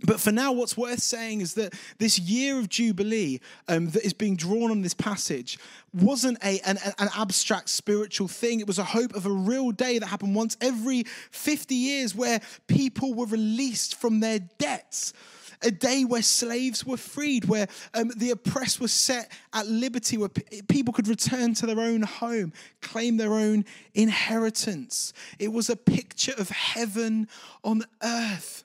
But 0.02 0.20
for 0.20 0.32
now, 0.32 0.52
what's 0.52 0.76
worth 0.76 1.02
saying 1.02 1.42
is 1.42 1.54
that 1.54 1.74
this 2.00 2.18
year 2.18 2.58
of 2.60 2.68
Jubilee 2.68 3.40
um, 3.68 3.90
that 3.92 4.04
is 4.04 4.14
being 4.14 4.36
drawn 4.36 4.72
on 4.72 4.82
this 4.82 4.94
passage 4.94 5.60
wasn't 5.94 6.44
a, 6.44 6.60
an, 6.62 6.78
an, 6.98 7.10
abstract 7.16 7.70
spiritual 7.70 8.28
thing. 8.28 8.60
It 8.60 8.68
was 8.68 8.80
a 8.80 8.84
hope 8.84 9.14
of 9.14 9.26
a 9.28 9.32
real 9.32 9.72
day 9.72 10.00
that 10.00 10.08
happened 10.08 10.36
once 10.36 10.58
every 10.60 11.04
50 11.04 11.76
years 11.76 12.16
where 12.16 12.42
people 12.68 13.14
were 13.14 13.28
released 13.28 13.96
from 13.96 14.20
their 14.20 14.40
debts. 14.58 15.14
A 15.62 15.72
day 15.72 16.04
where 16.04 16.24
slaves 16.24 16.86
were 16.86 16.98
freed, 16.98 17.46
where 17.46 17.68
um, 17.94 18.12
the 18.18 18.32
oppressed 18.32 18.82
were 18.82 18.90
set 18.90 19.32
at 19.54 19.66
liberty, 19.68 20.18
where 20.18 20.28
p- 20.28 20.62
people 20.64 20.94
could 20.94 21.08
return 21.08 21.54
to 21.54 21.66
their 21.66 21.80
own 21.80 22.02
home, 22.02 22.52
claim 22.82 23.16
their 23.16 23.34
own 23.34 23.64
inheritance. 23.94 25.14
It 25.40 25.54
was 25.54 25.70
a 25.70 25.78
picture 25.78 26.34
of 26.38 26.50
heaven 26.50 27.30
on 27.64 27.84
earth 28.04 28.63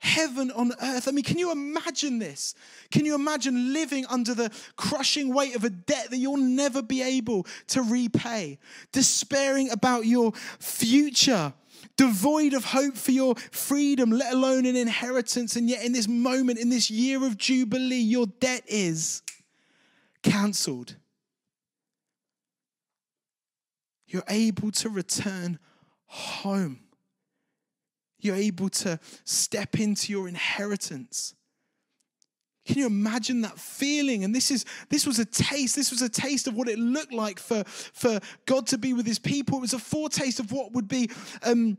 heaven 0.00 0.50
on 0.50 0.72
earth. 0.82 1.06
I 1.06 1.12
mean, 1.12 1.24
can 1.24 1.38
you 1.38 1.52
imagine 1.52 2.18
this? 2.18 2.54
Can 2.90 3.04
you 3.04 3.14
imagine 3.14 3.72
living 3.72 4.06
under 4.06 4.34
the 4.34 4.50
crushing 4.76 5.32
weight 5.32 5.54
of 5.54 5.64
a 5.64 5.70
debt 5.70 6.10
that 6.10 6.16
you'll 6.16 6.38
never 6.38 6.82
be 6.82 7.02
able 7.02 7.46
to 7.68 7.82
repay? 7.82 8.58
Despairing 8.92 9.70
about 9.70 10.06
your 10.06 10.32
future, 10.58 11.52
devoid 11.96 12.54
of 12.54 12.64
hope 12.64 12.96
for 12.96 13.12
your 13.12 13.34
freedom, 13.52 14.10
let 14.10 14.32
alone 14.32 14.64
an 14.66 14.74
inheritance. 14.74 15.54
And 15.56 15.68
yet, 15.68 15.84
in 15.84 15.92
this 15.92 16.08
moment, 16.08 16.58
in 16.58 16.70
this 16.70 16.90
year 16.90 17.24
of 17.24 17.36
Jubilee, 17.36 17.96
your 17.96 18.26
debt 18.26 18.64
is 18.66 19.22
cancelled. 20.22 20.96
You're 24.06 24.24
able 24.28 24.72
to 24.72 24.88
return 24.88 25.58
home 26.06 26.80
you're 28.24 28.36
able 28.36 28.68
to 28.68 28.98
step 29.24 29.78
into 29.78 30.12
your 30.12 30.28
inheritance. 30.28 31.34
Can 32.66 32.78
you 32.78 32.86
imagine 32.86 33.40
that 33.40 33.58
feeling? 33.58 34.22
And 34.22 34.34
this 34.34 34.50
is 34.50 34.64
this 34.90 35.06
was 35.06 35.18
a 35.18 35.24
taste. 35.24 35.74
This 35.74 35.90
was 35.90 36.02
a 36.02 36.08
taste 36.08 36.46
of 36.46 36.54
what 36.54 36.68
it 36.68 36.78
looked 36.78 37.12
like 37.12 37.38
for, 37.38 37.64
for 37.64 38.20
God 38.46 38.66
to 38.68 38.78
be 38.78 38.92
with 38.92 39.06
his 39.06 39.18
people. 39.18 39.58
It 39.58 39.62
was 39.62 39.74
a 39.74 39.78
foretaste 39.78 40.38
of 40.40 40.52
what 40.52 40.72
would 40.72 40.86
be 40.86 41.10
um, 41.42 41.78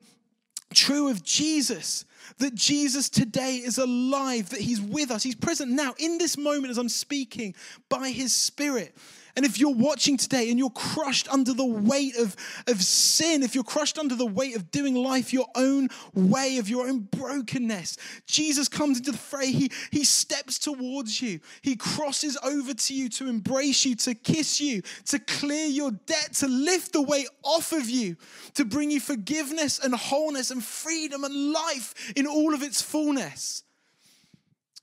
true 0.74 1.10
of 1.10 1.24
Jesus. 1.24 2.06
That 2.40 2.56
Jesus 2.56 3.10
today 3.10 3.56
is 3.56 3.78
alive, 3.78 4.50
that 4.50 4.60
he's 4.60 4.82
with 4.82 5.12
us. 5.12 5.24
He's 5.24 5.36
present 5.36 5.72
now 5.72 5.94
in 5.98 6.18
this 6.18 6.38
moment 6.38 6.72
as 6.72 6.78
I'm 6.78 6.90
speaking 6.90 7.56
by 7.90 8.10
his 8.10 8.34
spirit. 8.34 8.96
And 9.36 9.46
if 9.46 9.60
you're 9.60 9.74
watching 9.74 10.18
today 10.18 10.50
and 10.50 10.60
you're 10.60 10.70
crushed 10.70 11.30
under 11.30 11.54
the 11.54 11.66
weight 11.66 12.16
of, 12.18 12.36
of 12.68 12.82
sin, 12.82 13.44
if 13.44 13.56
you're 13.56 13.64
crushed 13.64 13.98
under 13.98 14.16
the 14.16 14.26
weight 14.26 14.56
of 14.56 14.72
doing 14.72 14.96
life 14.96 15.34
your 15.34 15.48
own 15.56 15.90
way, 16.14 16.58
of 16.58 16.70
your 16.70 16.88
own 16.88 17.00
brokenness, 17.00 17.98
Jesus 18.26 18.68
comes 18.68 18.98
into 18.98 19.12
the 19.12 19.18
fray. 19.18 19.52
He, 19.52 19.72
he 19.92 20.04
steps 20.04 20.60
towards 20.60 21.22
you. 21.22 21.40
He 21.62 21.76
crosses 21.76 22.38
over 22.44 22.74
to 22.74 22.94
you 22.94 23.10
to 23.10 23.28
embrace 23.28 23.86
you, 23.86 23.96
to 23.98 24.14
kiss 24.14 24.60
you, 24.60 24.82
to 25.06 25.20
clear 25.20 25.68
your 25.68 25.92
debt, 25.92 26.34
to 26.36 26.48
lift 26.48 26.94
the 26.94 27.02
weight 27.02 27.28
off 27.44 27.72
of 27.72 27.90
you, 27.90 28.18
to 28.56 28.66
bring 28.66 28.92
you 28.92 29.00
forgiveness 29.00 29.80
and 29.80 29.96
wholeness 29.96 30.52
and 30.52 30.64
freedom 30.64 31.24
and 31.24 31.54
life 31.54 32.12
in 32.16 32.28
all 32.28 32.54
of 32.54 32.64
its 32.64 32.82
fullness. 32.82 33.64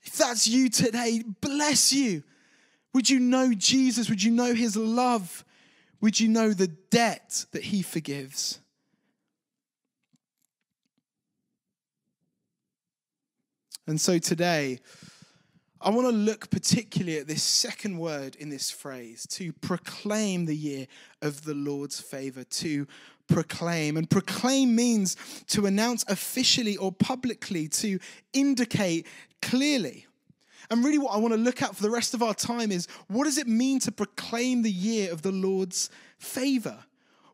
If 0.03 0.17
that's 0.17 0.47
you 0.47 0.69
today, 0.69 1.23
bless 1.41 1.93
you. 1.93 2.23
Would 2.93 3.09
you 3.09 3.19
know 3.19 3.53
Jesus? 3.53 4.09
Would 4.09 4.23
you 4.23 4.31
know 4.31 4.53
his 4.53 4.75
love? 4.75 5.45
Would 6.01 6.19
you 6.19 6.27
know 6.27 6.53
the 6.53 6.67
debt 6.67 7.45
that 7.51 7.63
he 7.63 7.81
forgives? 7.81 8.59
And 13.85 13.99
so 13.99 14.19
today, 14.19 14.79
I 15.81 15.89
want 15.89 16.07
to 16.07 16.13
look 16.13 16.49
particularly 16.49 17.17
at 17.17 17.27
this 17.27 17.41
second 17.41 17.97
word 17.97 18.35
in 18.35 18.49
this 18.49 18.69
phrase 18.69 19.25
to 19.31 19.53
proclaim 19.53 20.45
the 20.45 20.55
year 20.55 20.87
of 21.21 21.43
the 21.43 21.53
Lord's 21.53 21.99
favor, 21.99 22.43
to 22.43 22.85
proclaim. 23.27 23.95
And 23.95 24.09
proclaim 24.09 24.75
means 24.75 25.15
to 25.47 25.65
announce 25.65 26.03
officially 26.07 26.75
or 26.75 26.91
publicly, 26.91 27.67
to 27.69 27.99
indicate 28.33 29.07
clearly. 29.41 30.05
And 30.69 30.83
really, 30.83 30.99
what 30.99 31.13
I 31.13 31.17
want 31.17 31.33
to 31.33 31.39
look 31.39 31.61
at 31.61 31.75
for 31.75 31.81
the 31.81 31.89
rest 31.89 32.13
of 32.13 32.21
our 32.21 32.33
time 32.33 32.71
is 32.71 32.87
what 33.07 33.23
does 33.23 33.37
it 33.37 33.47
mean 33.47 33.79
to 33.81 33.91
proclaim 33.91 34.61
the 34.61 34.71
year 34.71 35.11
of 35.11 35.23
the 35.23 35.31
Lord's 35.31 35.89
favor? 36.19 36.77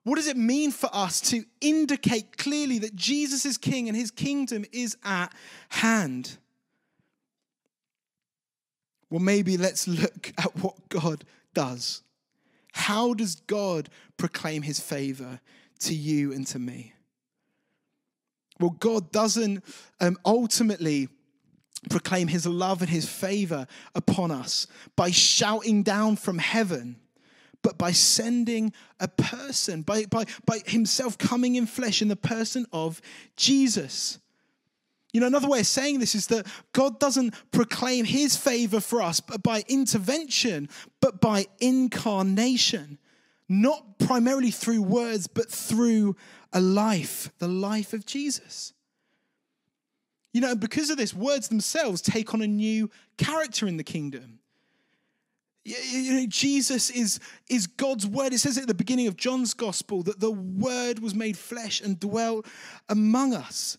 What 0.04 0.15
does 0.15 0.27
it 0.27 0.38
mean 0.38 0.72
for 0.72 0.89
us 0.94 1.20
to 1.32 1.44
indicate 1.62 2.38
clearly 2.38 2.80
that 2.80 2.96
Jesus 2.96 3.46
is 3.46 3.58
king 3.58 3.88
and 3.88 3.98
his 3.98 4.12
kingdom 4.12 4.63
is 4.72 4.96
at 5.04 5.34
hand? 5.70 6.38
Well, 9.10 9.20
maybe 9.20 9.58
let's 9.58 9.88
look 9.88 10.32
at 10.38 10.56
what 10.58 10.89
God 10.89 11.25
does. 11.54 12.04
How 12.74 13.13
does 13.13 13.36
God 13.36 13.89
proclaim 14.18 14.62
his 14.62 14.80
favor 14.80 15.39
to 15.80 15.96
you 15.96 16.32
and 16.32 16.46
to 16.48 16.60
me? 16.60 16.94
Well, 18.60 18.75
God 18.80 19.12
doesn't 19.12 19.63
um, 20.00 20.18
ultimately 20.25 21.10
proclaim 21.89 22.27
his 22.27 22.46
love 22.46 22.82
and 22.82 22.89
his 22.89 23.08
favor 23.08 23.68
upon 23.94 24.32
us 24.32 24.68
by 24.96 25.12
shouting 25.12 25.84
down 25.84 26.15
from 26.15 26.38
heaven, 26.38 26.98
but 27.62 27.77
by 27.77 27.92
sending 27.92 28.74
a 29.00 29.08
person, 29.08 29.82
by, 29.82 30.06
by, 30.06 30.25
by 30.46 30.60
himself 30.65 31.18
coming 31.18 31.56
in 31.56 31.65
flesh 31.65 32.01
in 32.01 32.08
the 32.08 32.15
person 32.15 32.65
of 32.72 33.01
Jesus. 33.36 34.20
You 35.15 35.22
know, 35.22 35.27
another 35.27 35.48
way 35.48 35.62
of 35.62 35.68
saying 35.68 36.00
this 36.00 36.13
is 36.13 36.27
that 36.27 36.46
God 36.74 37.00
doesn't 37.00 37.34
proclaim 37.51 38.04
his 38.04 38.36
favor 38.36 38.82
for 38.82 39.01
us 39.01 39.22
but 39.22 39.42
by 39.42 39.63
intervention, 39.70 40.68
but 41.00 41.22
by 41.22 41.46
incarnation. 41.62 43.00
Not 43.48 43.98
primarily 43.98 44.51
through 44.51 44.82
words, 44.82 45.27
but 45.27 45.50
through 45.50 46.18
a 46.51 46.60
life, 46.60 47.32
the 47.39 47.48
life 47.48 47.94
of 47.94 48.06
Jesus. 48.06 48.74
You 50.36 50.42
know, 50.42 50.54
because 50.54 50.89
of 50.89 50.98
this, 50.98 51.13
words 51.13 51.48
themselves 51.48 52.01
take 52.01 52.34
on 52.34 52.42
a 52.42 52.48
new 52.48 52.92
character 53.18 53.70
in 53.70 53.77
the 53.77 53.86
kingdom. 53.86 54.39
You 55.63 56.12
know, 56.12 56.25
Jesus 56.27 56.89
is, 56.89 57.22
is 57.50 57.68
God's 57.68 58.06
word. 58.06 58.34
It 58.34 58.39
says 58.39 58.58
at 58.58 58.68
the 58.68 58.74
beginning 58.74 59.08
of 59.08 59.15
John's 59.15 59.54
gospel 59.54 60.04
that 60.04 60.20
the 60.20 60.32
word 60.32 61.00
was 61.00 61.15
made 61.15 61.38
flesh 61.38 61.80
and 61.80 61.98
dwelt 61.98 62.46
among 62.89 63.34
us. 63.34 63.77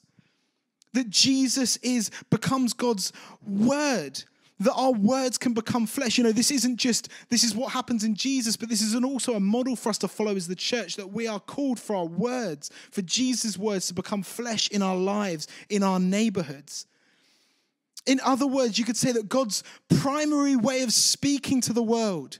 That 0.94 1.10
Jesus 1.10 1.76
is 1.82 2.10
becomes 2.30 2.72
God's 2.72 3.12
word 3.46 4.24
that 4.60 4.72
our 4.74 4.92
words 4.92 5.38
can 5.38 5.52
become 5.52 5.86
flesh. 5.86 6.16
You 6.16 6.24
know, 6.24 6.32
this 6.32 6.50
isn't 6.50 6.76
just, 6.76 7.08
this 7.28 7.44
is 7.44 7.54
what 7.54 7.72
happens 7.72 8.04
in 8.04 8.14
Jesus, 8.14 8.56
but 8.56 8.68
this 8.68 8.80
is 8.80 8.94
an 8.94 9.04
also 9.04 9.34
a 9.34 9.40
model 9.40 9.76
for 9.76 9.90
us 9.90 9.98
to 9.98 10.08
follow 10.08 10.34
as 10.34 10.48
the 10.48 10.56
church 10.56 10.96
that 10.96 11.12
we 11.12 11.26
are 11.26 11.40
called 11.40 11.78
for 11.78 11.96
our 11.96 12.06
words, 12.06 12.70
for 12.90 13.02
Jesus' 13.02 13.58
words 13.58 13.88
to 13.88 13.94
become 13.94 14.22
flesh 14.22 14.68
in 14.70 14.82
our 14.82 14.96
lives, 14.96 15.46
in 15.68 15.82
our 15.82 16.00
neighborhoods. 16.00 16.86
In 18.06 18.20
other 18.24 18.46
words, 18.46 18.78
you 18.78 18.84
could 18.84 18.96
say 18.96 19.12
that 19.12 19.28
God's 19.28 19.62
primary 20.00 20.56
way 20.56 20.82
of 20.82 20.92
speaking 20.92 21.60
to 21.62 21.72
the 21.72 21.82
world 21.82 22.38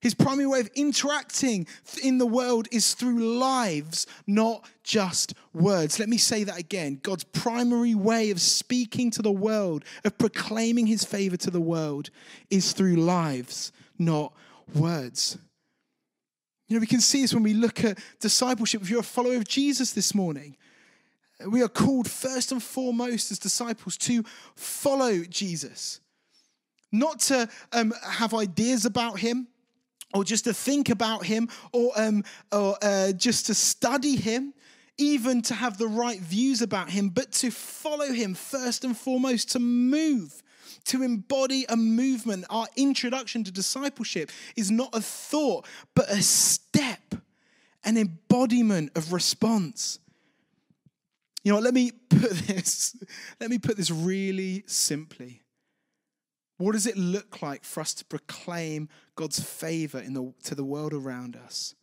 his 0.00 0.14
primary 0.14 0.46
way 0.46 0.60
of 0.60 0.70
interacting 0.76 1.66
in 2.02 2.18
the 2.18 2.26
world 2.26 2.68
is 2.70 2.94
through 2.94 3.18
lives, 3.38 4.06
not 4.26 4.64
just 4.84 5.34
words. 5.52 5.98
Let 5.98 6.08
me 6.08 6.18
say 6.18 6.44
that 6.44 6.58
again. 6.58 7.00
God's 7.02 7.24
primary 7.24 7.96
way 7.96 8.30
of 8.30 8.40
speaking 8.40 9.10
to 9.12 9.22
the 9.22 9.32
world, 9.32 9.84
of 10.04 10.16
proclaiming 10.16 10.86
his 10.86 11.04
favor 11.04 11.36
to 11.38 11.50
the 11.50 11.60
world, 11.60 12.10
is 12.48 12.72
through 12.72 12.96
lives, 12.96 13.72
not 13.98 14.32
words. 14.72 15.36
You 16.68 16.76
know, 16.76 16.80
we 16.80 16.86
can 16.86 17.00
see 17.00 17.22
this 17.22 17.34
when 17.34 17.42
we 17.42 17.54
look 17.54 17.82
at 17.82 17.98
discipleship. 18.20 18.82
If 18.82 18.90
you're 18.90 19.00
a 19.00 19.04
follower 19.04 19.36
of 19.36 19.48
Jesus 19.48 19.92
this 19.92 20.14
morning, 20.14 20.56
we 21.44 21.62
are 21.62 21.68
called 21.68 22.08
first 22.08 22.52
and 22.52 22.62
foremost 22.62 23.32
as 23.32 23.38
disciples 23.40 23.96
to 23.98 24.24
follow 24.54 25.24
Jesus, 25.24 26.00
not 26.92 27.18
to 27.20 27.48
um, 27.72 27.92
have 28.08 28.32
ideas 28.32 28.84
about 28.84 29.18
him 29.18 29.48
or 30.14 30.24
just 30.24 30.44
to 30.44 30.54
think 30.54 30.88
about 30.88 31.26
him, 31.26 31.48
or, 31.72 31.92
um, 31.96 32.24
or 32.50 32.76
uh, 32.82 33.12
just 33.12 33.46
to 33.46 33.54
study 33.54 34.16
him, 34.16 34.54
even 34.96 35.42
to 35.42 35.54
have 35.54 35.78
the 35.78 35.86
right 35.86 36.20
views 36.20 36.62
about 36.62 36.90
him, 36.90 37.08
but 37.08 37.30
to 37.32 37.50
follow 37.50 38.12
him 38.12 38.34
first 38.34 38.84
and 38.84 38.96
foremost, 38.96 39.52
to 39.52 39.58
move, 39.58 40.42
to 40.84 41.02
embody 41.02 41.64
a 41.68 41.76
movement. 41.76 42.44
Our 42.50 42.66
introduction 42.76 43.44
to 43.44 43.52
discipleship 43.52 44.30
is 44.56 44.70
not 44.70 44.94
a 44.94 45.00
thought, 45.00 45.66
but 45.94 46.10
a 46.10 46.22
step, 46.22 47.14
an 47.84 47.96
embodiment 47.96 48.90
of 48.96 49.12
response. 49.12 50.00
You 51.44 51.52
know, 51.52 51.60
let 51.60 51.74
me 51.74 51.92
put 51.92 52.30
this, 52.46 52.96
let 53.40 53.50
me 53.50 53.58
put 53.58 53.76
this 53.76 53.90
really 53.90 54.64
simply. 54.66 55.42
What 56.56 56.72
does 56.72 56.86
it 56.86 56.96
look 56.96 57.40
like 57.40 57.64
for 57.64 57.80
us 57.80 57.94
to 57.94 58.04
proclaim 58.04 58.88
God's 59.18 59.40
favor 59.40 59.98
in 59.98 60.14
the, 60.14 60.32
to 60.44 60.54
the 60.54 60.62
world 60.62 60.92
around 60.94 61.34
us? 61.34 61.74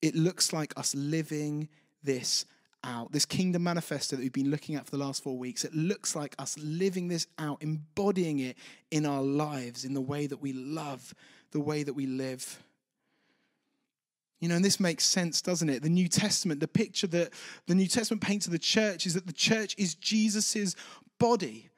It 0.00 0.14
looks 0.14 0.50
like 0.50 0.72
us 0.78 0.94
living 0.94 1.68
this 2.02 2.46
out. 2.82 3.12
This 3.12 3.26
kingdom 3.26 3.64
manifesto 3.64 4.16
that 4.16 4.22
we've 4.22 4.32
been 4.32 4.50
looking 4.50 4.76
at 4.76 4.86
for 4.86 4.92
the 4.92 5.04
last 5.04 5.22
four 5.22 5.36
weeks, 5.36 5.62
it 5.62 5.74
looks 5.74 6.16
like 6.16 6.34
us 6.38 6.56
living 6.58 7.08
this 7.08 7.26
out, 7.38 7.58
embodying 7.60 8.38
it 8.38 8.56
in 8.90 9.04
our 9.04 9.20
lives, 9.20 9.84
in 9.84 9.92
the 9.92 10.00
way 10.00 10.26
that 10.26 10.40
we 10.40 10.54
love, 10.54 11.14
the 11.50 11.60
way 11.60 11.82
that 11.82 11.92
we 11.92 12.06
live. 12.06 12.62
You 14.40 14.48
know, 14.48 14.56
and 14.56 14.64
this 14.64 14.80
makes 14.80 15.04
sense, 15.04 15.42
doesn't 15.42 15.68
it? 15.68 15.82
The 15.82 15.90
New 15.90 16.08
Testament, 16.08 16.60
the 16.60 16.68
picture 16.68 17.08
that 17.08 17.34
the 17.66 17.74
New 17.74 17.88
Testament 17.88 18.22
paints 18.22 18.46
of 18.46 18.52
the 18.52 18.58
church 18.58 19.04
is 19.04 19.12
that 19.12 19.26
the 19.26 19.34
church 19.34 19.74
is 19.76 19.94
Jesus's 19.96 20.76
body. 21.18 21.68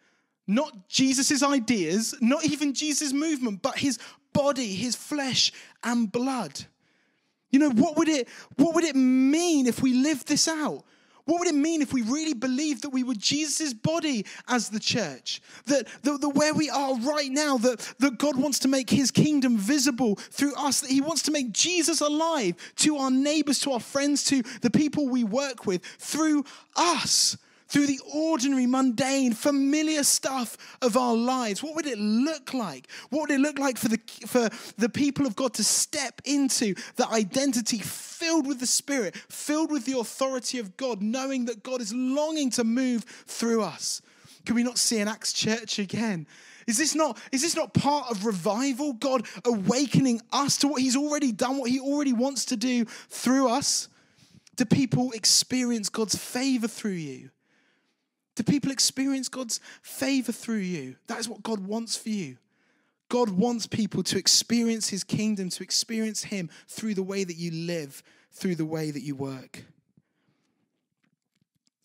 Not 0.46 0.88
Jesus' 0.88 1.42
ideas, 1.42 2.14
not 2.20 2.44
even 2.44 2.72
Jesus' 2.72 3.12
movement, 3.12 3.62
but 3.62 3.78
his 3.78 3.98
body, 4.32 4.74
his 4.74 4.96
flesh 4.96 5.52
and 5.82 6.10
blood. 6.10 6.64
You 7.50 7.58
know, 7.58 7.70
what 7.70 7.96
would 7.96 8.08
it 8.08 8.28
what 8.56 8.74
would 8.74 8.84
it 8.84 8.96
mean 8.96 9.66
if 9.66 9.82
we 9.82 9.92
lived 9.92 10.28
this 10.28 10.48
out? 10.48 10.84
What 11.24 11.38
would 11.38 11.48
it 11.48 11.54
mean 11.54 11.82
if 11.82 11.92
we 11.92 12.02
really 12.02 12.34
believed 12.34 12.82
that 12.82 12.90
we 12.90 13.04
were 13.04 13.14
Jesus' 13.14 13.72
body 13.72 14.26
as 14.48 14.70
the 14.70 14.80
church? 14.80 15.40
That, 15.66 15.86
that, 16.02 16.20
that 16.20 16.28
where 16.30 16.52
we 16.52 16.68
are 16.68 16.96
right 16.96 17.30
now, 17.30 17.58
that, 17.58 17.78
that 18.00 18.18
God 18.18 18.36
wants 18.36 18.58
to 18.60 18.68
make 18.68 18.90
his 18.90 19.12
kingdom 19.12 19.56
visible 19.56 20.16
through 20.16 20.54
us, 20.56 20.80
that 20.80 20.90
he 20.90 21.00
wants 21.00 21.22
to 21.22 21.30
make 21.30 21.52
Jesus 21.52 22.00
alive 22.00 22.56
to 22.76 22.96
our 22.96 23.10
neighbors, 23.10 23.60
to 23.60 23.72
our 23.72 23.80
friends, 23.80 24.24
to 24.24 24.42
the 24.62 24.70
people 24.70 25.08
we 25.08 25.22
work 25.22 25.64
with 25.64 25.84
through 25.84 26.44
us 26.74 27.36
through 27.72 27.86
the 27.86 28.00
ordinary, 28.14 28.66
mundane, 28.66 29.32
familiar 29.32 30.04
stuff 30.04 30.58
of 30.82 30.94
our 30.94 31.14
lives, 31.14 31.62
what 31.62 31.74
would 31.74 31.86
it 31.86 31.98
look 31.98 32.52
like? 32.52 32.86
What 33.08 33.22
would 33.22 33.30
it 33.30 33.40
look 33.40 33.58
like 33.58 33.78
for 33.78 33.88
the, 33.88 33.98
for 34.26 34.50
the 34.76 34.90
people 34.90 35.26
of 35.26 35.34
God 35.34 35.54
to 35.54 35.64
step 35.64 36.20
into 36.26 36.74
the 36.96 37.08
identity 37.08 37.78
filled 37.78 38.46
with 38.46 38.60
the 38.60 38.66
Spirit, 38.66 39.16
filled 39.16 39.72
with 39.72 39.86
the 39.86 39.98
authority 39.98 40.58
of 40.58 40.76
God, 40.76 41.00
knowing 41.00 41.46
that 41.46 41.62
God 41.62 41.80
is 41.80 41.94
longing 41.94 42.50
to 42.50 42.64
move 42.64 43.04
through 43.04 43.62
us? 43.62 44.02
Can 44.44 44.54
we 44.54 44.64
not 44.64 44.76
see 44.76 44.98
an 44.98 45.08
Acts 45.08 45.32
church 45.32 45.78
again? 45.78 46.26
Is 46.66 46.76
this 46.76 46.94
not 46.94 47.18
is 47.32 47.40
this 47.40 47.56
not 47.56 47.72
part 47.72 48.10
of 48.10 48.26
revival? 48.26 48.92
God 48.92 49.26
awakening 49.46 50.20
us 50.30 50.58
to 50.58 50.68
what 50.68 50.82
he's 50.82 50.96
already 50.96 51.32
done, 51.32 51.56
what 51.56 51.70
he 51.70 51.80
already 51.80 52.12
wants 52.12 52.44
to 52.46 52.56
do 52.56 52.84
through 52.84 53.48
us? 53.48 53.88
Do 54.56 54.66
people 54.66 55.12
experience 55.12 55.88
God's 55.88 56.16
favor 56.16 56.68
through 56.68 56.92
you? 56.92 57.30
Do 58.34 58.42
people 58.42 58.70
experience 58.70 59.28
God's 59.28 59.60
favor 59.82 60.32
through 60.32 60.56
you? 60.58 60.96
That 61.06 61.18
is 61.18 61.28
what 61.28 61.42
God 61.42 61.66
wants 61.66 61.96
for 61.96 62.08
you. 62.08 62.38
God 63.08 63.28
wants 63.28 63.66
people 63.66 64.02
to 64.04 64.18
experience 64.18 64.88
his 64.88 65.04
kingdom, 65.04 65.50
to 65.50 65.62
experience 65.62 66.24
him 66.24 66.48
through 66.66 66.94
the 66.94 67.02
way 67.02 67.24
that 67.24 67.36
you 67.36 67.50
live, 67.50 68.02
through 68.30 68.54
the 68.54 68.64
way 68.64 68.90
that 68.90 69.02
you 69.02 69.14
work. 69.14 69.64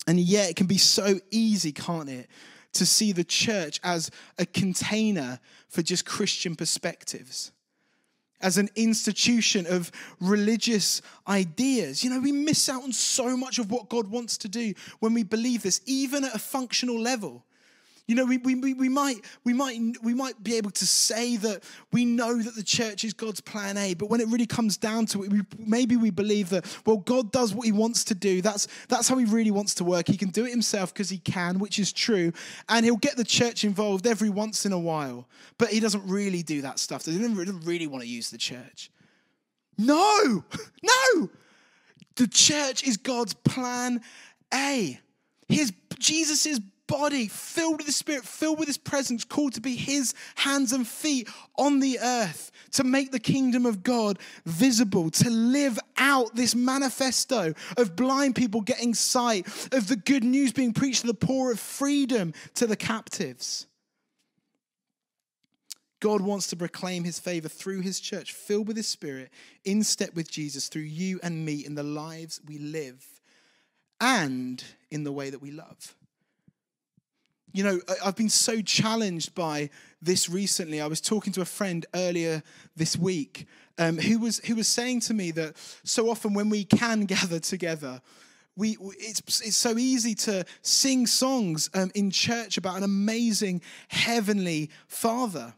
And 0.06 0.18
yet, 0.18 0.48
it 0.48 0.56
can 0.56 0.66
be 0.66 0.78
so 0.78 1.20
easy, 1.30 1.70
can't 1.70 2.08
it, 2.08 2.28
to 2.72 2.86
see 2.86 3.12
the 3.12 3.24
church 3.24 3.78
as 3.84 4.10
a 4.38 4.46
container 4.46 5.38
for 5.68 5.82
just 5.82 6.06
Christian 6.06 6.56
perspectives 6.56 7.52
as 8.40 8.58
an 8.58 8.68
institution 8.76 9.66
of 9.66 9.90
religious 10.20 11.02
ideas. 11.26 12.04
You 12.04 12.10
know, 12.10 12.20
we 12.20 12.32
miss 12.32 12.68
out 12.68 12.82
on 12.82 12.92
so 12.92 13.36
much 13.36 13.58
of 13.58 13.70
what 13.70 13.88
God 13.88 14.08
wants 14.08 14.38
to 14.38 14.48
do 14.48 14.74
when 15.00 15.14
we 15.14 15.22
believe 15.22 15.62
this, 15.62 15.80
even 15.86 16.24
at 16.24 16.34
a 16.34 16.38
functional 16.38 16.98
level. 16.98 17.44
You 18.08 18.14
know, 18.14 18.24
we, 18.24 18.38
we, 18.38 18.54
we, 18.72 18.88
might, 18.88 19.22
we, 19.44 19.52
might, 19.52 19.78
we 20.02 20.14
might 20.14 20.42
be 20.42 20.56
able 20.56 20.70
to 20.70 20.86
say 20.86 21.36
that 21.36 21.62
we 21.92 22.06
know 22.06 22.40
that 22.40 22.56
the 22.56 22.62
church 22.62 23.04
is 23.04 23.12
God's 23.12 23.42
plan 23.42 23.76
A, 23.76 23.92
but 23.92 24.08
when 24.08 24.22
it 24.22 24.28
really 24.28 24.46
comes 24.46 24.78
down 24.78 25.04
to 25.06 25.24
it, 25.24 25.30
we, 25.30 25.42
maybe 25.58 25.94
we 25.94 26.08
believe 26.08 26.48
that, 26.48 26.64
well, 26.86 26.96
God 26.96 27.30
does 27.32 27.54
what 27.54 27.66
he 27.66 27.72
wants 27.72 28.04
to 28.04 28.14
do. 28.14 28.40
That's, 28.40 28.66
that's 28.88 29.08
how 29.08 29.18
he 29.18 29.26
really 29.26 29.50
wants 29.50 29.74
to 29.74 29.84
work. 29.84 30.08
He 30.08 30.16
can 30.16 30.30
do 30.30 30.46
it 30.46 30.50
himself 30.50 30.94
because 30.94 31.10
he 31.10 31.18
can, 31.18 31.58
which 31.58 31.78
is 31.78 31.92
true. 31.92 32.32
And 32.70 32.82
he'll 32.82 32.96
get 32.96 33.18
the 33.18 33.24
church 33.24 33.62
involved 33.62 34.06
every 34.06 34.30
once 34.30 34.64
in 34.64 34.72
a 34.72 34.78
while, 34.78 35.28
but 35.58 35.68
he 35.68 35.78
doesn't 35.78 36.08
really 36.08 36.42
do 36.42 36.62
that 36.62 36.78
stuff. 36.78 37.04
He 37.04 37.18
doesn't 37.18 37.60
really 37.64 37.86
want 37.86 38.02
to 38.02 38.08
use 38.08 38.30
the 38.30 38.38
church. 38.38 38.90
No, 39.76 40.44
no. 40.82 41.30
The 42.16 42.26
church 42.26 42.84
is 42.84 42.96
God's 42.96 43.34
plan 43.34 44.00
A. 44.52 44.98
His 45.46 45.74
Jesus' 45.98 46.58
body, 46.88 47.28
filled 47.28 47.76
with 47.76 47.86
the 47.86 47.92
Spirit, 47.92 48.24
filled 48.24 48.58
with 48.58 48.66
His 48.66 48.78
presence, 48.78 49.24
called 49.24 49.52
to 49.52 49.60
be 49.60 49.76
His 49.76 50.14
hands 50.34 50.72
and 50.72 50.86
feet 50.86 51.28
on 51.56 51.78
the 51.78 52.00
earth, 52.02 52.50
to 52.72 52.82
make 52.82 53.12
the 53.12 53.20
kingdom 53.20 53.64
of 53.64 53.84
God 53.84 54.18
visible, 54.44 55.10
to 55.10 55.30
live 55.30 55.78
out 55.96 56.34
this 56.34 56.56
manifesto 56.56 57.54
of 57.76 57.94
blind 57.94 58.34
people 58.34 58.60
getting 58.60 58.94
sight, 58.94 59.46
of 59.72 59.86
the 59.86 59.96
good 59.96 60.24
news 60.24 60.52
being 60.52 60.72
preached 60.72 61.02
to 61.02 61.06
the 61.06 61.14
poor, 61.14 61.52
of 61.52 61.60
freedom 61.60 62.34
to 62.54 62.66
the 62.66 62.76
captives. 62.76 63.66
God 66.00 66.20
wants 66.20 66.46
to 66.48 66.56
proclaim 66.56 67.04
his 67.04 67.18
favor 67.18 67.48
through 67.48 67.80
his 67.80 68.00
church, 68.00 68.32
filled 68.32 68.68
with 68.68 68.76
his 68.76 68.88
spirit, 68.88 69.30
in 69.64 69.82
step 69.82 70.14
with 70.14 70.30
Jesus, 70.30 70.68
through 70.68 70.82
you 70.82 71.20
and 71.22 71.44
me, 71.44 71.64
in 71.64 71.74
the 71.74 71.82
lives 71.82 72.40
we 72.46 72.58
live 72.58 73.04
and 74.00 74.62
in 74.90 75.04
the 75.04 75.12
way 75.12 75.30
that 75.30 75.42
we 75.42 75.50
love 75.50 75.97
you 77.52 77.64
know, 77.64 77.80
I've 78.04 78.16
been 78.16 78.28
so 78.28 78.60
challenged 78.60 79.34
by 79.34 79.70
this 80.02 80.28
recently. 80.28 80.80
I 80.80 80.86
was 80.86 81.00
talking 81.00 81.32
to 81.34 81.40
a 81.40 81.46
friend 81.46 81.86
earlier 81.94 82.42
this 82.76 82.96
week 82.96 83.46
um, 83.78 83.96
who 83.96 84.18
was 84.18 84.38
who 84.40 84.56
was 84.56 84.68
saying 84.68 85.00
to 85.00 85.14
me 85.14 85.30
that 85.32 85.56
so 85.84 86.10
often 86.10 86.34
when 86.34 86.50
we 86.50 86.64
can 86.64 87.04
gather 87.06 87.40
together, 87.40 88.00
we 88.56 88.76
it's 88.98 89.20
it's 89.40 89.56
so 89.56 89.78
easy 89.78 90.14
to 90.16 90.44
sing 90.62 91.06
songs 91.06 91.70
um, 91.74 91.90
in 91.94 92.10
church 92.10 92.58
about 92.58 92.76
an 92.76 92.82
amazing 92.82 93.62
heavenly 93.88 94.70
Father, 94.88 95.54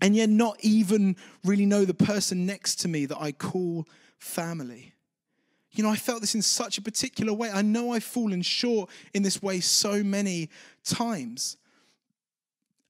and 0.00 0.14
yet 0.14 0.28
not 0.28 0.58
even 0.60 1.16
really 1.44 1.66
know 1.66 1.84
the 1.84 1.94
person 1.94 2.46
next 2.46 2.76
to 2.80 2.88
me 2.88 3.06
that 3.06 3.18
I 3.18 3.32
call 3.32 3.86
family. 4.18 4.92
You 5.74 5.82
know, 5.82 5.90
I 5.90 5.96
felt 5.96 6.20
this 6.20 6.34
in 6.34 6.42
such 6.42 6.78
a 6.78 6.82
particular 6.82 7.32
way. 7.32 7.50
I 7.50 7.62
know 7.62 7.92
I've 7.92 8.04
fallen 8.04 8.42
short 8.42 8.90
in 9.12 9.22
this 9.22 9.42
way 9.42 9.60
so 9.60 10.02
many 10.02 10.50
times. 10.84 11.56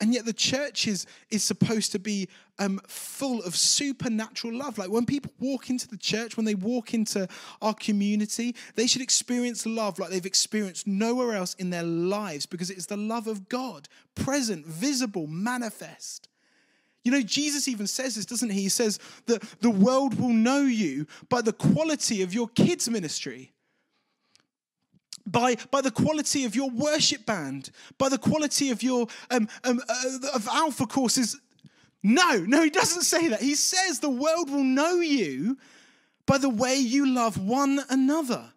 And 0.01 0.13
yet, 0.13 0.27
the 0.27 0.33
church 0.33 0.87
is, 0.87 1.07
is 1.31 1.43
supposed 1.43 1.93
to 1.93 1.99
be 1.99 2.29
um, 2.59 2.81
full 2.87 3.43
of 3.43 3.57
supernatural 3.57 4.55
love. 4.55 4.77
Like 4.77 4.91
when 4.91 5.07
people 5.07 5.33
walk 5.39 5.71
into 5.71 5.89
the 5.89 5.97
church, 5.97 6.37
when 6.37 6.45
they 6.45 6.55
walk 6.55 6.95
into 6.95 7.29
our 7.63 7.75
community, 7.75 8.55
they 8.75 8.87
should 8.87 9.03
experience 9.03 9.65
love 9.65 9.99
like 9.99 10.11
they've 10.11 10.27
experienced 10.27 10.87
nowhere 10.87 11.35
else 11.35 11.55
in 11.55 11.71
their 11.71 11.85
lives 11.85 12.45
because 12.45 12.71
it 12.71 12.77
is 12.77 12.87
the 12.87 12.97
love 12.97 13.27
of 13.27 13.49
God, 13.49 13.89
present, 14.15 14.67
visible, 14.67 15.27
manifest. 15.27 16.29
You 17.05 17.13
know, 17.13 17.21
Jesus 17.21 17.69
even 17.69 17.87
says 17.87 18.15
this, 18.15 18.25
doesn't 18.25 18.51
he? 18.51 18.63
He 18.63 18.69
says 18.71 18.99
that 19.27 19.43
the 19.61 19.71
world 19.71 20.19
will 20.19 20.31
know 20.31 20.63
you 20.63 21.07
by 21.29 21.43
the 21.43 21.53
quality 21.53 22.23
of 22.23 22.33
your 22.33 22.49
kids' 22.49 22.89
ministry, 22.89 23.53
by, 25.27 25.57
by 25.71 25.83
the 25.83 25.91
quality 25.91 26.45
of 26.45 26.57
your 26.57 26.71
worship 26.71 27.27
band, 27.27 27.71
by 27.99 28.09
the 28.09 28.19
quality 28.19 28.71
of 28.71 28.83
your 28.83 29.07
um, 29.31 29.49
um, 29.65 29.83
uh, 29.87 30.29
of 30.35 30.49
alpha 30.49 30.87
courses. 30.87 31.39
No, 32.03 32.39
no, 32.39 32.63
he 32.63 32.71
doesn't 32.71 33.03
say 33.03 33.29
that. 33.29 33.43
He 33.43 33.55
says 33.55 34.01
the 34.01 34.11
world 34.11 34.51
will 34.51 34.65
know 34.65 34.97
you 34.97 35.59
by 36.27 36.39
the 36.39 36.51
way 36.51 36.77
you 36.77 37.07
love 37.07 37.39
one 37.39 37.81
another. 37.91 38.54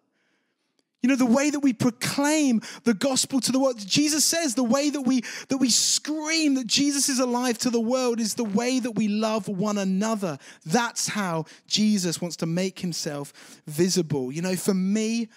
You 1.02 1.08
know, 1.08 1.16
the 1.16 1.26
way 1.26 1.50
that 1.50 1.60
we 1.60 1.72
proclaim 1.72 2.60
the 2.82 2.94
gospel 2.94 3.40
to 3.40 3.52
the 3.52 3.60
world. 3.60 3.78
Jesus 3.78 4.24
says 4.24 4.56
the 4.56 4.64
way 4.64 4.90
that 4.90 5.02
we 5.02 5.22
that 5.48 5.58
we 5.58 5.70
scream 5.70 6.54
that 6.54 6.66
Jesus 6.66 7.08
is 7.08 7.20
alive 7.20 7.56
to 7.58 7.70
the 7.70 7.80
world 7.80 8.18
is 8.18 8.34
the 8.34 8.44
way 8.44 8.80
that 8.80 8.92
we 8.92 9.06
love 9.06 9.46
one 9.46 9.78
another. 9.78 10.38
That's 10.66 11.06
how 11.08 11.44
Jesus 11.68 12.20
wants 12.20 12.36
to 12.38 12.46
make 12.46 12.80
himself 12.80 13.60
visible. 13.66 14.32
You 14.32 14.42
know, 14.42 14.56
for 14.56 14.74
me, 14.74 15.28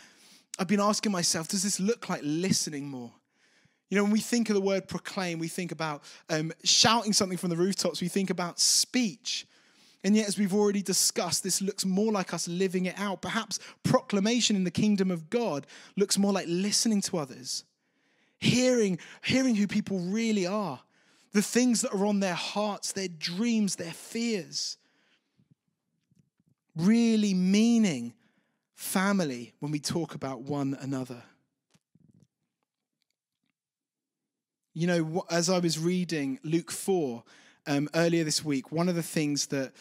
I've 0.57 0.67
been 0.67 0.79
asking 0.79 1.11
myself, 1.11 1.47
does 1.47 1.61
this 1.61 1.79
look 1.79 2.09
like 2.09 2.21
listening 2.23 2.87
more? 2.87 3.11
You 3.91 3.97
know, 3.97 4.03
when 4.03 4.13
we 4.13 4.19
think 4.19 4.49
of 4.49 4.55
the 4.55 4.61
word 4.61 4.87
proclaim, 4.87 5.37
we 5.37 5.47
think 5.47 5.71
about 5.71 6.03
um, 6.29 6.51
shouting 6.63 7.13
something 7.13 7.37
from 7.37 7.49
the 7.49 7.57
rooftops, 7.57 8.01
we 8.01 8.07
think 8.07 8.29
about 8.29 8.59
speech. 8.59 9.45
And 10.03 10.15
yet, 10.15 10.27
as 10.27 10.37
we've 10.37 10.53
already 10.53 10.81
discussed, 10.81 11.43
this 11.43 11.61
looks 11.61 11.85
more 11.85 12.11
like 12.11 12.33
us 12.33 12.47
living 12.47 12.85
it 12.85 12.97
out. 12.97 13.21
Perhaps 13.21 13.59
proclamation 13.83 14.55
in 14.55 14.63
the 14.63 14.71
kingdom 14.71 15.11
of 15.11 15.29
God 15.29 15.67
looks 15.95 16.17
more 16.17 16.33
like 16.33 16.47
listening 16.47 17.01
to 17.01 17.17
others, 17.17 17.63
hearing, 18.39 18.97
hearing 19.23 19.55
who 19.55 19.67
people 19.67 19.99
really 19.99 20.47
are, 20.47 20.79
the 21.33 21.43
things 21.43 21.81
that 21.81 21.93
are 21.93 22.05
on 22.05 22.19
their 22.19 22.33
hearts, 22.33 22.93
their 22.93 23.07
dreams, 23.07 23.75
their 23.75 23.93
fears. 23.93 24.77
Really 26.75 27.33
meaning 27.33 28.13
family 28.73 29.53
when 29.59 29.71
we 29.71 29.79
talk 29.79 30.15
about 30.15 30.41
one 30.41 30.75
another. 30.81 31.21
You 34.73 34.87
know, 34.87 35.25
as 35.29 35.49
I 35.49 35.59
was 35.59 35.77
reading 35.77 36.39
Luke 36.43 36.71
4, 36.71 37.23
um, 37.67 37.89
earlier 37.95 38.23
this 38.23 38.43
week, 38.43 38.71
one 38.71 38.89
of 38.89 38.95
the 38.95 39.03
things 39.03 39.47
that 39.47 39.73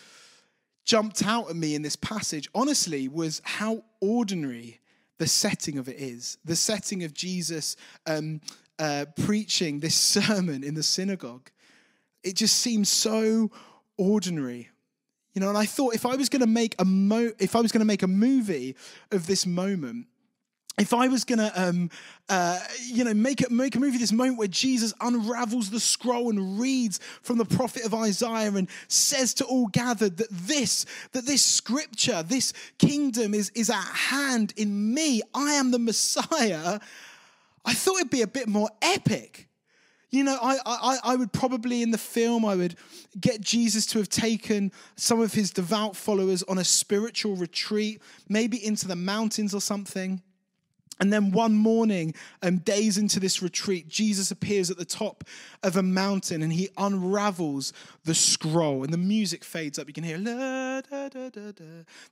jumped 0.85 1.25
out 1.25 1.51
at 1.51 1.57
me 1.57 1.75
in 1.75 1.83
this 1.83 1.97
passage, 1.97 2.49
honestly, 2.55 3.09
was 3.09 3.41
how 3.45 3.85
ordinary 4.01 4.81
the 5.19 5.27
setting 5.27 5.79
of 5.79 5.89
it 5.89 5.97
is. 5.99 6.39
The 6.45 6.57
setting 6.57 7.05
of 7.05 7.13
Jesus 7.13 7.77
um, 8.07 8.41
uh, 8.79 9.07
preaching 9.25 9.81
this 9.81 9.95
sermon 9.97 10.65
in 10.65 10.75
the 10.75 10.83
synagogue. 10.83 11.51
It 12.23 12.37
just 12.37 12.57
seems 12.57 12.89
so 12.89 13.51
ordinary. 13.97 14.71
You 15.35 15.41
know, 15.41 15.49
and 15.49 15.59
I 15.59 15.67
thought 15.67 15.95
if 15.95 16.05
I 16.05 16.17
was 16.17 16.29
going 16.29 16.41
to 16.41 16.47
make 16.47 16.75
a 16.79 16.85
mo- 16.85 17.33
if 17.39 17.55
I 17.55 17.61
was 17.61 17.71
going 17.71 17.81
to 17.81 17.87
make 17.87 18.03
a 18.03 18.09
movie 18.09 18.75
of 19.13 19.27
this 19.27 19.47
moment, 19.47 20.07
if 20.81 20.95
I 20.95 21.09
was 21.09 21.25
gonna, 21.25 21.53
um, 21.55 21.91
uh, 22.31 22.59
you 22.87 23.05
know, 23.05 23.13
make 23.13 23.47
a, 23.47 23.53
make 23.53 23.77
a 23.77 23.79
movie 23.79 23.99
this 23.99 24.13
moment 24.13 24.39
where 24.39 24.49
Jesus 24.49 24.95
unravels 25.03 25.69
the 25.69 25.79
scroll 25.79 26.31
and 26.31 26.59
reads 26.59 27.01
from 27.21 27.37
the 27.37 27.45
prophet 27.45 27.85
of 27.85 27.93
Isaiah 27.93 28.51
and 28.55 28.67
says 28.89 29.35
to 29.35 29.45
all 29.45 29.67
gathered 29.67 30.17
that 30.17 30.31
this, 30.31 30.87
that 31.13 31.27
this 31.27 31.45
scripture, 31.45 32.23
this 32.23 32.55
kingdom 32.79 33.35
is, 33.35 33.51
is 33.55 33.69
at 33.69 33.85
hand 33.85 34.55
in 34.57 34.95
me. 34.95 35.21
I 35.35 35.53
am 35.53 35.71
the 35.71 35.79
Messiah. 35.79 36.81
I 37.63 37.75
thought 37.75 37.97
it'd 37.97 38.11
be 38.11 38.23
a 38.23 38.27
bit 38.27 38.49
more 38.49 38.71
epic. 38.81 39.49
You 40.09 40.25
know, 40.25 40.39
I, 40.41 40.57
I, 40.65 40.99
I 41.05 41.17
would 41.17 41.33
probably 41.33 41.83
in 41.83 41.91
the 41.91 41.99
film, 41.99 42.47
I 42.47 42.57
would 42.57 42.75
get 43.21 43.43
Jesus 43.43 43.85
to 43.87 43.99
have 43.99 44.09
taken 44.09 44.73
some 44.97 45.21
of 45.21 45.35
his 45.35 45.51
devout 45.51 45.95
followers 45.95 46.43
on 46.45 46.57
a 46.57 46.65
spiritual 46.65 47.37
retreat, 47.37 48.01
maybe 48.31 48.65
into 48.65 48.89
the 48.89 48.97
mountains 48.97 49.55
or 49.55 49.61
something 49.61 50.23
and 51.01 51.11
then 51.11 51.33
one 51.33 51.57
morning, 51.57 52.15
um, 52.43 52.59
days 52.59 52.99
into 52.99 53.19
this 53.19 53.41
retreat, 53.41 53.89
Jesus 53.89 54.31
appears 54.31 54.71
at 54.71 54.77
the 54.77 54.85
top 54.85 55.25
of 55.63 55.77
a 55.77 55.83
mountain 55.83 56.43
and 56.43 56.53
he 56.53 56.69
unravels 56.77 57.73
the 58.05 58.15
scroll. 58.15 58.85
And 58.85 58.93
the 58.93 58.99
music 58.99 59.43
fades 59.43 59.79
up. 59.79 59.89
You 59.89 59.95
can 59.95 60.05
hear 60.05 60.19
da, 60.19 60.83
da, 60.83 61.31
da, 61.31 61.63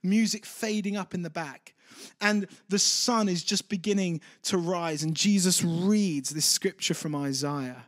music 0.01 0.43
fading 0.43 0.97
up 0.97 1.13
in 1.13 1.21
the 1.21 1.29
back. 1.29 1.75
And 2.19 2.47
the 2.69 2.79
sun 2.79 3.29
is 3.29 3.43
just 3.43 3.69
beginning 3.69 4.21
to 4.43 4.57
rise. 4.57 5.03
And 5.03 5.15
Jesus 5.15 5.63
reads 5.63 6.31
this 6.31 6.45
scripture 6.45 6.95
from 6.95 7.15
Isaiah. 7.15 7.85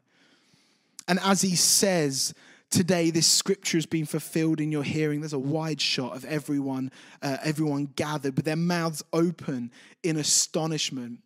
And 1.07 1.19
as 1.23 1.41
he 1.41 1.55
says, 1.55 2.35
today 2.71 3.11
this 3.11 3.27
scripture 3.27 3.77
has 3.77 3.85
been 3.85 4.05
fulfilled 4.05 4.59
in 4.59 4.71
your 4.71 4.83
hearing 4.83 5.19
there's 5.19 5.33
a 5.33 5.39
wide 5.39 5.79
shot 5.79 6.15
of 6.15 6.25
everyone 6.25 6.91
uh, 7.21 7.37
everyone 7.43 7.89
gathered 7.95 8.35
with 8.35 8.45
their 8.45 8.55
mouths 8.55 9.03
open 9.13 9.69
in 10.03 10.17
astonishment 10.17 11.19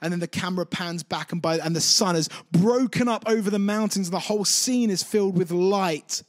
and 0.00 0.12
then 0.12 0.20
the 0.20 0.28
camera 0.28 0.66
pans 0.66 1.02
back 1.02 1.32
and 1.32 1.42
by 1.42 1.58
and 1.58 1.74
the 1.74 1.80
sun 1.80 2.14
has 2.14 2.28
broken 2.52 3.08
up 3.08 3.24
over 3.26 3.50
the 3.50 3.58
mountains 3.58 4.08
and 4.08 4.14
the 4.14 4.20
whole 4.20 4.44
scene 4.44 4.90
is 4.90 5.02
filled 5.02 5.36
with 5.36 5.50
light 5.50 6.22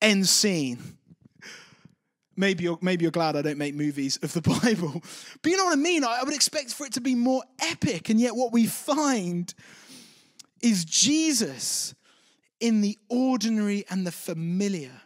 end 0.00 0.26
scene 0.26 0.78
maybe 2.36 2.64
you're, 2.64 2.78
maybe 2.80 3.02
you're 3.02 3.10
glad 3.10 3.36
I 3.36 3.42
don't 3.42 3.58
make 3.58 3.74
movies 3.74 4.18
of 4.22 4.32
the 4.32 4.40
Bible. 4.62 5.02
But 5.42 5.50
you 5.50 5.56
know 5.56 5.64
what 5.64 5.72
I 5.72 5.80
mean? 5.80 6.04
I 6.04 6.22
would 6.22 6.34
expect 6.34 6.72
for 6.72 6.86
it 6.86 6.92
to 6.94 7.00
be 7.00 7.14
more 7.14 7.42
epic. 7.60 8.10
And 8.10 8.20
yet, 8.20 8.36
what 8.36 8.52
we 8.52 8.66
find 8.66 9.52
is 10.60 10.84
Jesus 10.84 11.94
in 12.60 12.80
the 12.80 12.98
ordinary 13.08 13.84
and 13.90 14.06
the 14.06 14.12
familiar. 14.12 15.02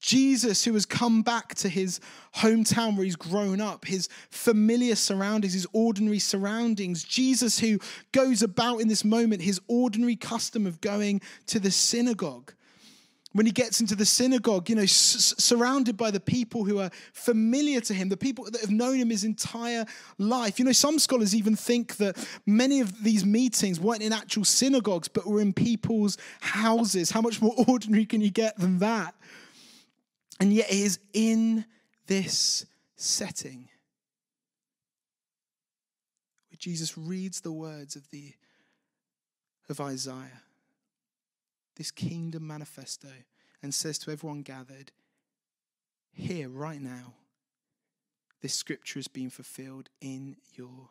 Jesus, 0.00 0.64
who 0.64 0.74
has 0.74 0.86
come 0.86 1.22
back 1.22 1.54
to 1.56 1.68
his 1.68 2.00
hometown 2.36 2.96
where 2.96 3.04
he's 3.04 3.16
grown 3.16 3.60
up, 3.60 3.84
his 3.84 4.08
familiar 4.30 4.94
surroundings, 4.94 5.54
his 5.54 5.66
ordinary 5.72 6.20
surroundings. 6.20 7.02
Jesus, 7.02 7.58
who 7.58 7.78
goes 8.12 8.42
about 8.42 8.80
in 8.80 8.88
this 8.88 9.04
moment 9.04 9.42
his 9.42 9.60
ordinary 9.66 10.14
custom 10.14 10.66
of 10.66 10.80
going 10.80 11.20
to 11.46 11.58
the 11.58 11.72
synagogue 11.72 12.52
when 13.32 13.44
he 13.44 13.52
gets 13.52 13.80
into 13.80 13.94
the 13.94 14.06
synagogue, 14.06 14.70
you 14.70 14.76
know, 14.76 14.82
s- 14.82 15.34
surrounded 15.38 15.96
by 15.96 16.10
the 16.10 16.20
people 16.20 16.64
who 16.64 16.78
are 16.78 16.90
familiar 17.12 17.80
to 17.80 17.92
him, 17.92 18.08
the 18.08 18.16
people 18.16 18.44
that 18.44 18.60
have 18.60 18.70
known 18.70 18.96
him 18.96 19.10
his 19.10 19.24
entire 19.24 19.84
life. 20.16 20.58
You 20.58 20.64
know, 20.64 20.72
some 20.72 20.98
scholars 20.98 21.34
even 21.34 21.54
think 21.54 21.96
that 21.96 22.16
many 22.46 22.80
of 22.80 23.04
these 23.04 23.26
meetings 23.26 23.78
weren't 23.78 24.02
in 24.02 24.12
actual 24.12 24.44
synagogues, 24.44 25.08
but 25.08 25.26
were 25.26 25.40
in 25.40 25.52
people's 25.52 26.16
houses. 26.40 27.10
How 27.10 27.20
much 27.20 27.42
more 27.42 27.54
ordinary 27.68 28.06
can 28.06 28.20
you 28.20 28.30
get 28.30 28.56
than 28.58 28.78
that? 28.78 29.14
And 30.40 30.52
yet, 30.52 30.70
it 30.70 30.76
is 30.78 30.98
in 31.12 31.66
this 32.06 32.64
setting 32.96 33.68
where 36.48 36.56
Jesus 36.58 36.96
reads 36.96 37.42
the 37.42 37.52
words 37.52 37.94
of 37.94 38.08
the 38.10 38.32
of 39.68 39.80
Isaiah 39.80 40.42
this 41.78 41.90
kingdom 41.92 42.46
manifesto 42.46 43.08
and 43.62 43.72
says 43.72 43.98
to 44.00 44.10
everyone 44.10 44.42
gathered, 44.42 44.90
Here, 46.12 46.48
right 46.48 46.80
now, 46.80 47.14
this 48.42 48.52
scripture 48.52 48.98
is 48.98 49.08
being 49.08 49.30
fulfilled 49.30 49.88
in 50.00 50.36
your 50.54 50.90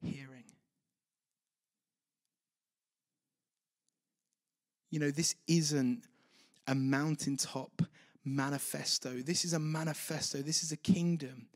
hearing. 0.00 0.44
You 4.90 5.00
know, 5.00 5.10
this 5.10 5.34
isn't 5.48 6.04
a 6.68 6.74
mountaintop 6.74 7.82
manifesto. 8.24 9.14
This 9.22 9.44
is 9.44 9.54
a 9.54 9.58
manifesto. 9.58 10.42
This 10.42 10.62
is 10.62 10.70
a 10.70 10.76
kingdom 10.76 11.48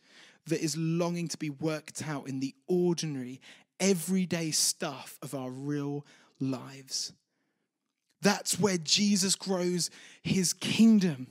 that 0.47 0.63
is 0.63 0.77
longing 0.77 1.29
to 1.29 1.37
be 1.37 1.51
worked 1.51 2.07
out 2.09 2.29
in 2.29 2.41
the 2.41 2.55
ordinary, 2.67 3.41
everyday 3.79 4.51
stuff 4.51 5.19
of 5.23 5.35
our 5.35 5.51
real 5.51 6.07
lives. 6.41 7.13
That's 8.27 8.59
where 8.59 8.77
Jesus 8.77 9.37
grows 9.37 9.89
his 10.21 10.53
kingdom. 10.53 11.29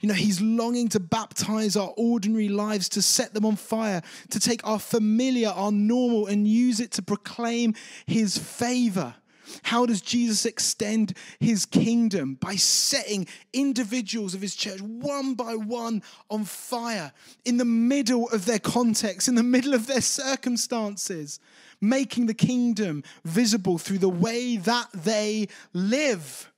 You 0.00 0.08
know, 0.08 0.14
he's 0.14 0.40
longing 0.40 0.88
to 0.88 0.98
baptize 0.98 1.76
our 1.76 1.92
ordinary 1.98 2.48
lives, 2.48 2.88
to 2.90 3.02
set 3.02 3.34
them 3.34 3.44
on 3.44 3.56
fire, 3.56 4.00
to 4.30 4.40
take 4.40 4.66
our 4.66 4.78
familiar, 4.78 5.50
our 5.50 5.70
normal, 5.70 6.26
and 6.26 6.48
use 6.48 6.80
it 6.80 6.90
to 6.92 7.02
proclaim 7.02 7.74
his 8.06 8.38
favor. 8.38 9.14
How 9.62 9.86
does 9.86 10.00
Jesus 10.00 10.44
extend 10.44 11.14
his 11.40 11.66
kingdom? 11.66 12.34
By 12.34 12.56
setting 12.56 13.26
individuals 13.52 14.34
of 14.34 14.42
his 14.42 14.54
church 14.54 14.80
one 14.80 15.34
by 15.34 15.54
one 15.54 16.02
on 16.30 16.44
fire 16.44 17.12
in 17.44 17.56
the 17.56 17.64
middle 17.64 18.28
of 18.30 18.44
their 18.44 18.58
context, 18.58 19.28
in 19.28 19.34
the 19.34 19.42
middle 19.42 19.74
of 19.74 19.86
their 19.86 20.00
circumstances, 20.00 21.40
making 21.80 22.26
the 22.26 22.34
kingdom 22.34 23.02
visible 23.24 23.78
through 23.78 23.98
the 23.98 24.08
way 24.08 24.56
that 24.56 24.88
they 24.92 25.48
live. 25.72 26.50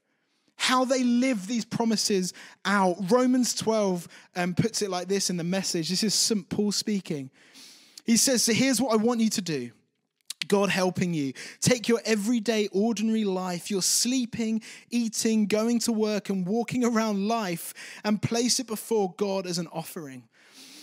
How 0.57 0.85
they 0.85 1.03
live 1.03 1.47
these 1.47 1.65
promises 1.65 2.35
out. 2.67 2.97
Romans 3.11 3.55
12 3.55 4.07
um, 4.37 4.55
puts 4.55 4.83
it 4.83 4.91
like 4.91 5.09
this 5.09 5.31
in 5.31 5.39
the 5.39 5.45
message. 5.45 5.89
This 5.89 6.03
is 6.03 6.13
St. 6.13 6.49
Paul 6.51 6.71
speaking. 6.71 7.31
He 8.05 8.19
says, 8.19 8.43
So 8.43 8.53
here's 8.53 8.81
what 8.81 8.93
I 8.93 8.97
want 8.97 9.21
you 9.21 9.31
to 9.31 9.43
do 9.43 9.71
God 10.51 10.69
helping 10.69 11.15
you. 11.15 11.33
Take 11.61 11.89
your 11.89 12.03
everyday, 12.05 12.69
ordinary 12.73 13.25
life, 13.25 13.71
your 13.71 13.83
sleeping, 13.83 14.61
eating, 14.91 15.47
going 15.47 15.79
to 15.81 15.93
work, 15.93 16.29
and 16.29 16.47
walking 16.47 16.85
around 16.91 17.27
life, 17.29 17.73
and 18.05 18.21
place 18.21 18.61
it 18.61 18.67
before 18.67 19.15
God 19.17 19.47
as 19.47 19.59
an 19.59 19.69
offering. 19.69 20.25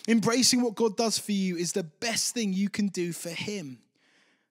Embracing 0.07 0.61
what 0.61 0.75
God 0.75 0.95
does 0.95 1.19
for 1.19 1.33
you 1.33 1.57
is 1.57 1.73
the 1.73 1.83
best 1.83 2.33
thing 2.33 2.53
you 2.53 2.69
can 2.69 2.87
do 2.87 3.11
for 3.11 3.29
Him. 3.29 3.79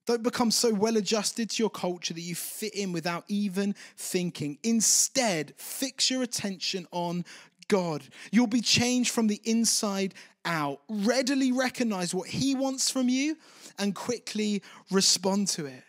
Don't 0.05 0.23
become 0.23 0.51
so 0.51 0.71
well 0.71 0.95
adjusted 0.95 1.49
to 1.49 1.63
your 1.63 1.71
culture 1.71 2.13
that 2.13 2.21
you 2.21 2.35
fit 2.35 2.75
in 2.75 2.93
without 2.93 3.25
even 3.27 3.75
thinking. 3.97 4.59
Instead, 4.63 5.53
fix 5.57 6.11
your 6.11 6.21
attention 6.21 6.87
on 6.91 7.25
God. 7.67 8.03
You'll 8.31 8.47
be 8.47 8.61
changed 8.61 9.11
from 9.11 9.27
the 9.27 9.41
inside 9.43 10.13
out. 10.45 10.81
Readily 10.89 11.51
recognize 11.51 12.13
what 12.13 12.27
He 12.27 12.55
wants 12.55 12.89
from 12.89 13.09
you 13.09 13.37
and 13.77 13.93
quickly 13.93 14.63
respond 14.91 15.47
to 15.49 15.65
it. 15.65 15.83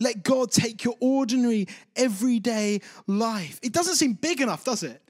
Let 0.00 0.22
God 0.22 0.52
take 0.52 0.84
your 0.84 0.94
ordinary, 1.00 1.66
everyday 1.96 2.80
life. 3.06 3.58
It 3.62 3.72
doesn't 3.72 3.96
seem 3.96 4.12
big 4.12 4.40
enough, 4.40 4.64
does 4.64 4.82
it? 4.82 5.02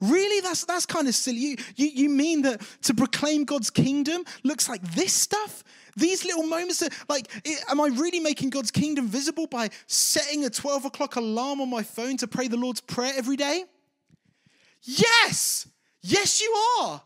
Really? 0.00 0.40
That's, 0.40 0.64
that's 0.64 0.84
kind 0.84 1.08
of 1.08 1.14
silly. 1.14 1.38
You, 1.38 1.56
you, 1.76 1.86
you 1.86 2.08
mean 2.10 2.42
that 2.42 2.60
to 2.82 2.94
proclaim 2.94 3.44
God's 3.44 3.70
kingdom 3.70 4.24
looks 4.42 4.68
like 4.68 4.82
this 4.94 5.12
stuff? 5.12 5.64
These 5.96 6.24
little 6.24 6.42
moments, 6.42 6.80
that, 6.80 6.92
like, 7.08 7.30
am 7.70 7.80
I 7.80 7.86
really 7.86 8.20
making 8.20 8.50
God's 8.50 8.70
kingdom 8.70 9.06
visible 9.06 9.46
by 9.46 9.70
setting 9.86 10.44
a 10.44 10.50
12 10.50 10.84
o'clock 10.84 11.16
alarm 11.16 11.60
on 11.60 11.70
my 11.70 11.82
phone 11.82 12.18
to 12.18 12.26
pray 12.26 12.48
the 12.48 12.58
Lord's 12.58 12.82
Prayer 12.82 13.12
every 13.16 13.36
day? 13.36 13.64
Yes! 14.86 15.66
Yes, 16.00 16.40
you 16.40 16.52
are. 16.80 17.02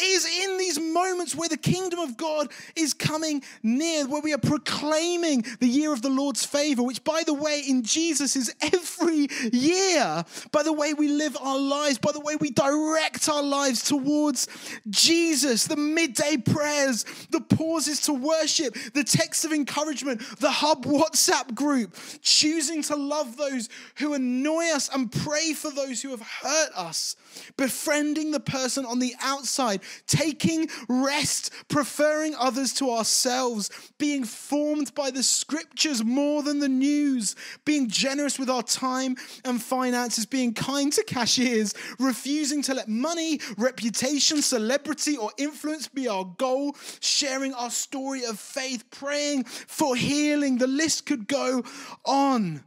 Is 0.00 0.24
in 0.24 0.58
these 0.58 0.78
moments 0.78 1.34
where 1.34 1.48
the 1.48 1.56
kingdom 1.56 1.98
of 1.98 2.16
God 2.16 2.50
is 2.76 2.94
coming 2.94 3.42
near, 3.62 4.06
where 4.06 4.22
we 4.22 4.32
are 4.32 4.38
proclaiming 4.38 5.44
the 5.60 5.66
year 5.66 5.92
of 5.92 6.02
the 6.02 6.08
Lord's 6.08 6.44
favor, 6.44 6.82
which, 6.82 7.02
by 7.04 7.22
the 7.24 7.34
way, 7.34 7.62
in 7.66 7.82
Jesus 7.82 8.36
is 8.36 8.54
every 8.60 9.28
year. 9.52 10.24
By 10.52 10.62
the 10.62 10.72
way 10.72 10.94
we 10.94 11.08
live 11.08 11.36
our 11.40 11.58
lives, 11.58 11.98
by 11.98 12.12
the 12.12 12.20
way 12.20 12.36
we 12.36 12.50
direct 12.50 13.28
our 13.28 13.42
lives 13.42 13.82
towards 13.82 14.48
Jesus, 14.88 15.66
the 15.66 15.76
midday 15.76 16.36
prayers, 16.36 17.04
the 17.30 17.40
pauses 17.40 18.00
to 18.02 18.12
worship, 18.12 18.76
the 18.94 19.04
texts 19.04 19.44
of 19.44 19.52
encouragement, 19.52 20.22
the 20.38 20.50
hub 20.50 20.84
WhatsApp 20.84 21.54
group, 21.54 21.96
choosing 22.22 22.82
to 22.82 22.96
love 22.96 23.36
those 23.36 23.68
who 23.96 24.14
annoy 24.14 24.66
us 24.74 24.88
and 24.92 25.10
pray 25.10 25.52
for 25.52 25.70
those 25.70 26.02
who 26.02 26.10
have 26.10 26.22
hurt 26.22 26.70
us, 26.76 27.16
befriending 27.56 28.30
the 28.30 28.40
person 28.40 28.84
on 28.84 28.98
the 28.98 29.14
outside 29.20 29.80
taking 30.06 30.68
rest, 30.88 31.50
preferring 31.68 32.34
others 32.34 32.72
to 32.74 32.90
ourselves, 32.90 33.70
being 33.98 34.24
formed 34.24 34.94
by 34.94 35.10
the 35.10 35.22
scriptures 35.22 36.04
more 36.04 36.42
than 36.42 36.58
the 36.58 36.68
news, 36.68 37.36
being 37.64 37.88
generous 37.88 38.38
with 38.38 38.50
our 38.50 38.62
time 38.62 39.16
and 39.44 39.62
finances, 39.62 40.26
being 40.26 40.54
kind 40.54 40.92
to 40.92 41.02
cashiers, 41.04 41.74
refusing 41.98 42.62
to 42.62 42.74
let 42.74 42.88
money, 42.88 43.40
reputation, 43.56 44.42
celebrity, 44.42 45.16
or 45.16 45.30
influence 45.38 45.88
be 45.88 46.08
our 46.08 46.24
goal, 46.38 46.76
sharing 47.00 47.54
our 47.54 47.70
story 47.70 48.24
of 48.24 48.38
faith, 48.38 48.90
praying 48.90 49.44
for 49.44 49.96
healing. 49.96 50.58
The 50.58 50.66
list 50.66 51.06
could 51.06 51.28
go 51.28 51.64
on. 52.04 52.64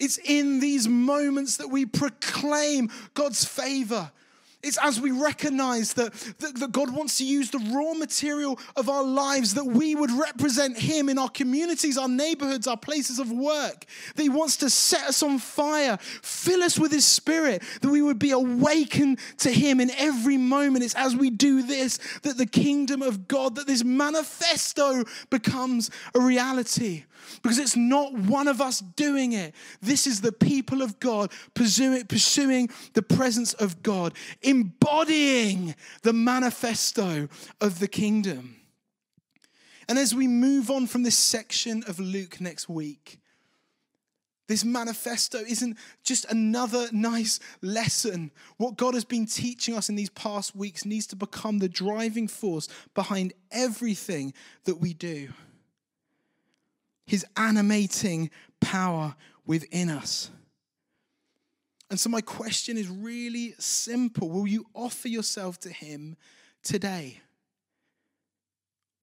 It's 0.00 0.18
in 0.18 0.60
these 0.60 0.88
moments 0.88 1.56
that 1.58 1.68
we 1.68 1.86
proclaim 1.86 2.90
God's 3.14 3.44
favor 3.44 4.10
it's 4.64 4.78
as 4.82 5.00
we 5.00 5.10
recognize 5.10 5.92
that, 5.94 6.12
that, 6.38 6.56
that, 6.56 6.72
God 6.72 6.94
wants 6.94 7.18
to 7.18 7.24
use 7.24 7.50
the 7.50 7.58
raw 7.58 7.94
material 7.94 8.58
of 8.76 8.88
our 8.88 9.04
lives, 9.04 9.54
that 9.54 9.64
we 9.64 9.94
would 9.94 10.10
represent 10.10 10.78
Him 10.78 11.08
in 11.08 11.18
our 11.18 11.28
communities, 11.28 11.98
our 11.98 12.08
neighborhoods, 12.08 12.66
our 12.66 12.76
places 12.76 13.18
of 13.18 13.30
work. 13.30 13.84
That 14.14 14.22
He 14.22 14.28
wants 14.28 14.56
to 14.58 14.70
set 14.70 15.08
us 15.08 15.22
on 15.22 15.38
fire, 15.38 15.98
fill 16.00 16.62
us 16.62 16.78
with 16.78 16.92
His 16.92 17.04
Spirit, 17.04 17.62
that 17.80 17.90
we 17.90 18.02
would 18.02 18.18
be 18.18 18.32
awakened 18.32 19.18
to 19.38 19.50
Him 19.50 19.80
in 19.80 19.90
every 19.92 20.36
moment. 20.36 20.84
It's 20.84 20.94
as 20.94 21.14
we 21.14 21.30
do 21.30 21.62
this 21.62 21.98
that 22.22 22.38
the 22.38 22.46
kingdom 22.46 23.02
of 23.02 23.28
God, 23.28 23.56
that 23.56 23.66
this 23.66 23.84
manifesto 23.84 25.04
becomes 25.30 25.90
a 26.14 26.20
reality 26.20 27.04
because 27.42 27.58
it's 27.58 27.76
not 27.76 28.12
one 28.14 28.48
of 28.48 28.60
us 28.60 28.80
doing 28.80 29.32
it. 29.32 29.54
This 29.80 30.06
is 30.06 30.20
the 30.20 30.32
people 30.32 30.82
of 30.82 30.98
God 31.00 31.32
pursuing, 31.54 32.04
pursuing 32.06 32.70
the 32.94 33.02
presence 33.02 33.54
of 33.54 33.82
God, 33.82 34.14
embodying 34.54 35.74
the 36.02 36.12
manifesto 36.12 37.28
of 37.60 37.78
the 37.78 37.88
kingdom. 37.88 38.56
And 39.88 39.98
as 39.98 40.14
we 40.14 40.26
move 40.26 40.70
on 40.70 40.86
from 40.86 41.02
this 41.02 41.18
section 41.18 41.84
of 41.86 42.00
Luke 42.00 42.40
next 42.40 42.68
week, 42.68 43.20
this 44.46 44.64
manifesto 44.64 45.38
isn't 45.38 45.78
just 46.02 46.26
another 46.30 46.88
nice 46.92 47.40
lesson. 47.62 48.30
What 48.58 48.76
God 48.76 48.94
has 48.94 49.04
been 49.04 49.26
teaching 49.26 49.74
us 49.74 49.88
in 49.88 49.96
these 49.96 50.10
past 50.10 50.54
weeks 50.54 50.84
needs 50.84 51.06
to 51.08 51.16
become 51.16 51.58
the 51.58 51.68
driving 51.68 52.28
force 52.28 52.68
behind 52.94 53.32
everything 53.50 54.34
that 54.64 54.76
we 54.76 54.92
do 54.94 55.28
his 57.06 57.26
animating 57.36 58.30
power 58.60 59.14
within 59.46 59.90
us. 59.90 60.30
And 61.90 62.00
so, 62.00 62.08
my 62.08 62.20
question 62.20 62.76
is 62.76 62.88
really 62.88 63.54
simple 63.58 64.28
Will 64.28 64.46
you 64.46 64.66
offer 64.74 65.08
yourself 65.08 65.58
to 65.60 65.70
him 65.70 66.16
today? 66.62 67.20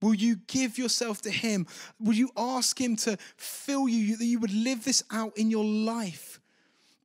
Will 0.02 0.14
you 0.14 0.36
give 0.48 0.76
yourself 0.76 1.22
to 1.22 1.30
Him? 1.30 1.66
Will 2.00 2.14
you 2.14 2.30
ask 2.36 2.78
Him 2.78 2.96
to 2.96 3.16
fill 3.36 3.88
you, 3.88 4.16
that 4.16 4.24
you 4.24 4.40
would 4.40 4.52
live 4.52 4.84
this 4.84 5.02
out 5.10 5.38
in 5.38 5.50
your 5.50 5.64
life? 5.64 6.40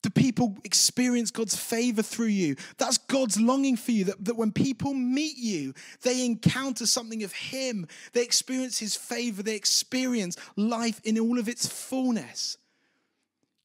Do 0.02 0.10
people 0.10 0.58
experience 0.64 1.32
God's 1.32 1.56
favor 1.56 2.02
through 2.02 2.28
you? 2.28 2.56
That's 2.78 2.98
God's 2.98 3.40
longing 3.40 3.78
for 3.78 3.92
you. 3.92 4.06
That, 4.06 4.26
that 4.26 4.36
when 4.36 4.52
people 4.52 4.94
meet 4.94 5.38
you, 5.38 5.74
they 6.02 6.26
encounter 6.26 6.86
something 6.86 7.24
of 7.24 7.34
Him. 7.34 7.88
They 8.14 8.24
experience 8.24 8.80
His 8.80 8.96
favor. 8.96 9.44
They 9.44 9.56
experience 9.56 10.36
life 10.56 11.00
in 11.04 11.20
all 11.20 11.40
of 11.40 11.48
its 11.48 11.68
fullness. 11.68 12.58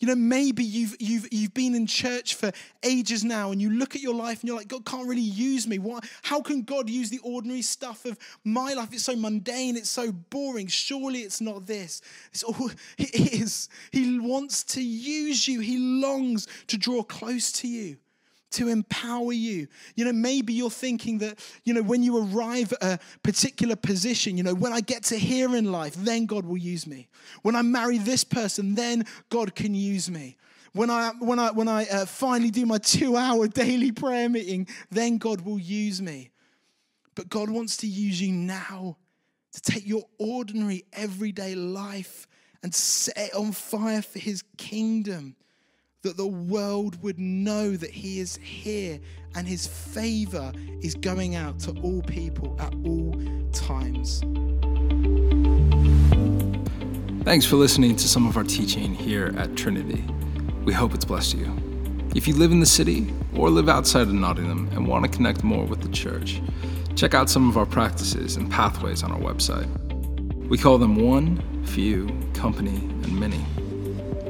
You 0.03 0.09
know, 0.09 0.17
maybe 0.17 0.65
you've, 0.65 0.97
you've, 0.99 1.29
you've 1.31 1.55
been 1.55 1.77
in 1.77 1.87
church 1.87 2.35
for 2.35 2.51
ages 2.83 3.23
now 3.23 3.53
and 3.53 3.63
you 3.63 3.71
look 3.71 3.95
at 3.95 4.03
your 4.03 4.17
life 4.17 4.41
and 4.41 4.49
you're 4.49 4.57
like, 4.57 4.67
God 4.67 4.85
can't 4.85 5.07
really 5.07 5.21
use 5.21 5.69
me. 5.69 5.79
What, 5.79 6.05
how 6.23 6.43
can 6.43 6.63
God 6.63 6.91
use 6.91 7.09
the 7.09 7.21
ordinary 7.21 7.63
stuff 7.63 8.05
of 8.05 8.19
my 8.43 8.73
life? 8.73 8.89
It's 8.93 9.05
so 9.05 9.15
mundane, 9.15 9.77
it's 9.77 9.89
so 9.89 10.11
boring. 10.11 10.67
Surely 10.67 11.21
it's 11.21 11.41
not 11.41 11.67
this. 11.67 12.03
It's 12.33 12.43
all 12.43 12.73
it 12.99 13.15
is. 13.15 13.69
He 13.93 14.19
wants 14.19 14.65
to 14.65 14.83
use 14.83 15.47
you, 15.47 15.61
He 15.61 15.79
longs 15.79 16.49
to 16.67 16.77
draw 16.77 17.05
close 17.05 17.53
to 17.53 17.69
you 17.69 17.99
to 18.53 18.69
empower 18.69 19.33
you. 19.33 19.69
You 19.95 20.05
know, 20.05 20.13
maybe 20.13 20.53
you're 20.53 20.71
thinking 20.71 21.19
that, 21.19 21.39
you 21.65 21.75
know, 21.75 21.83
when 21.83 22.03
you 22.03 22.19
arrive 22.19 22.73
at 22.81 22.83
a 22.83 23.01
particular 23.23 23.77
position, 23.77 24.37
you 24.37 24.43
know, 24.43 24.55
when 24.55 24.73
I 24.73 24.81
get 24.81 25.05
to 25.05 25.19
here 25.19 25.55
in 25.57 25.71
life, 25.73 25.95
then 25.95 26.27
God 26.27 26.45
will 26.45 26.59
use 26.59 26.87
me. 26.87 27.09
When 27.43 27.57
I 27.57 27.63
marry 27.63 27.99
this 27.99 28.25
person, 28.25 28.75
then 28.75 29.05
God 29.31 29.55
can 29.55 29.75
use 29.75 30.11
me. 30.11 30.37
When 30.73 30.91
I, 30.91 31.13
when 31.19 31.39
I, 31.39 31.51
when 31.51 31.69
I 31.69 31.87
uh, 31.87 32.07
finally 32.07 32.51
do 32.51 32.65
my 32.65 32.79
two 32.79 33.17
hour 33.17 33.47
daily 33.49 33.93
prayer 33.93 34.29
meeting, 34.29 34.67
then 34.91 35.19
God 35.19 35.43
will 35.43 35.59
use 35.59 36.01
me. 36.01 36.31
But 37.15 37.29
God 37.29 37.51
wants 37.51 37.77
to 37.79 37.87
use 37.87 38.21
you 38.21 38.33
now 38.33 38.97
to 39.53 39.61
take 39.61 39.87
your 39.87 40.05
ordinary, 40.19 40.85
everyday 40.93 41.55
life 41.55 42.27
and 42.63 42.75
set 42.75 43.19
it 43.19 43.35
on 43.35 43.53
fire 43.53 44.03
for 44.03 44.19
his 44.19 44.43
kingdom 44.57 45.37
that 46.03 46.17
the 46.17 46.27
world 46.27 47.01
would 47.01 47.17
know 47.17 47.77
that 47.77 47.91
He 47.91 48.19
is 48.19 48.37
here 48.39 48.99
and 49.37 49.47
His 49.47 49.69
favor 49.69 50.53
is 50.81 50.97
going 50.97 51.37
out 51.37 51.61
to 51.61 51.71
all 51.81 52.03
people 52.03 52.57
at 52.59 52.75
all 52.85 53.15
times. 53.53 54.21
Thanks 57.25 57.47
for 57.47 57.55
listening 57.55 57.95
to 57.95 58.09
some 58.09 58.27
of 58.27 58.37
our 58.37 58.43
teaching 58.43 58.95
here 58.95 59.33
at 59.39 59.55
Trinity. 59.55 60.05
We 60.65 60.73
hope 60.73 60.93
it's 60.93 61.05
blessed 61.05 61.37
you. 61.37 61.57
If 62.17 62.27
you 62.27 62.35
live 62.35 62.51
in 62.51 62.59
the 62.59 62.67
city 62.67 63.13
or 63.37 63.49
live 63.49 63.69
outside 63.69 64.03
of 64.03 64.13
Nottingham 64.13 64.69
and 64.73 64.89
want 64.89 65.05
to 65.05 65.11
connect 65.11 65.45
more 65.45 65.65
with 65.65 65.83
the 65.83 65.89
church, 65.89 66.43
check 66.97 67.15
out 67.15 67.31
some 67.31 67.49
of 67.49 67.57
our 67.57 67.65
practices 67.65 68.35
and 68.35 68.51
pathways 68.51 69.05
on 69.05 69.13
our 69.13 69.21
website. 69.21 69.69
We 70.49 70.59
call 70.59 70.79
them 70.79 70.97
one, 70.97 71.65
few, 71.65 72.09
company, 72.35 72.75
and 72.75 73.21
many. 73.21 73.47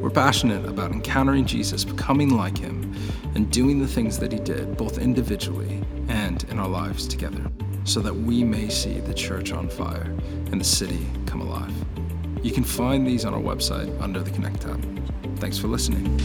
We're 0.03 0.11
passionate 0.11 0.67
about 0.67 0.91
encountering 0.91 1.47
Jesus, 1.47 1.85
becoming 1.85 2.37
like 2.37 2.59
him, 2.59 2.93
and 3.37 3.49
doing 3.53 3.79
the 3.79 3.87
things 3.87 4.19
that 4.19 4.33
he 4.33 4.41
did, 4.41 4.77
both 4.77 4.99
individually 4.99 5.81
and 6.09 6.43
in 6.51 6.59
our 6.59 6.67
lives 6.67 7.07
together, 7.07 7.49
so 7.85 8.01
that 8.01 8.13
we 8.13 8.43
may 8.43 8.69
see 8.69 8.99
the 8.99 9.15
church 9.15 9.53
on 9.53 9.69
fire 9.69 10.13
and 10.51 10.61
the 10.61 10.65
city 10.65 11.07
come 11.25 11.41
alive. 11.41 11.73
You 12.43 12.51
can 12.51 12.65
find 12.65 13.07
these 13.07 13.25
on 13.25 13.33
our 13.33 13.41
website 13.41 13.89
under 14.03 14.21
the 14.21 14.33
Connect 14.33 14.63
tab. 14.63 14.85
Thanks 15.39 15.57
for 15.57 15.69
listening. 15.69 16.19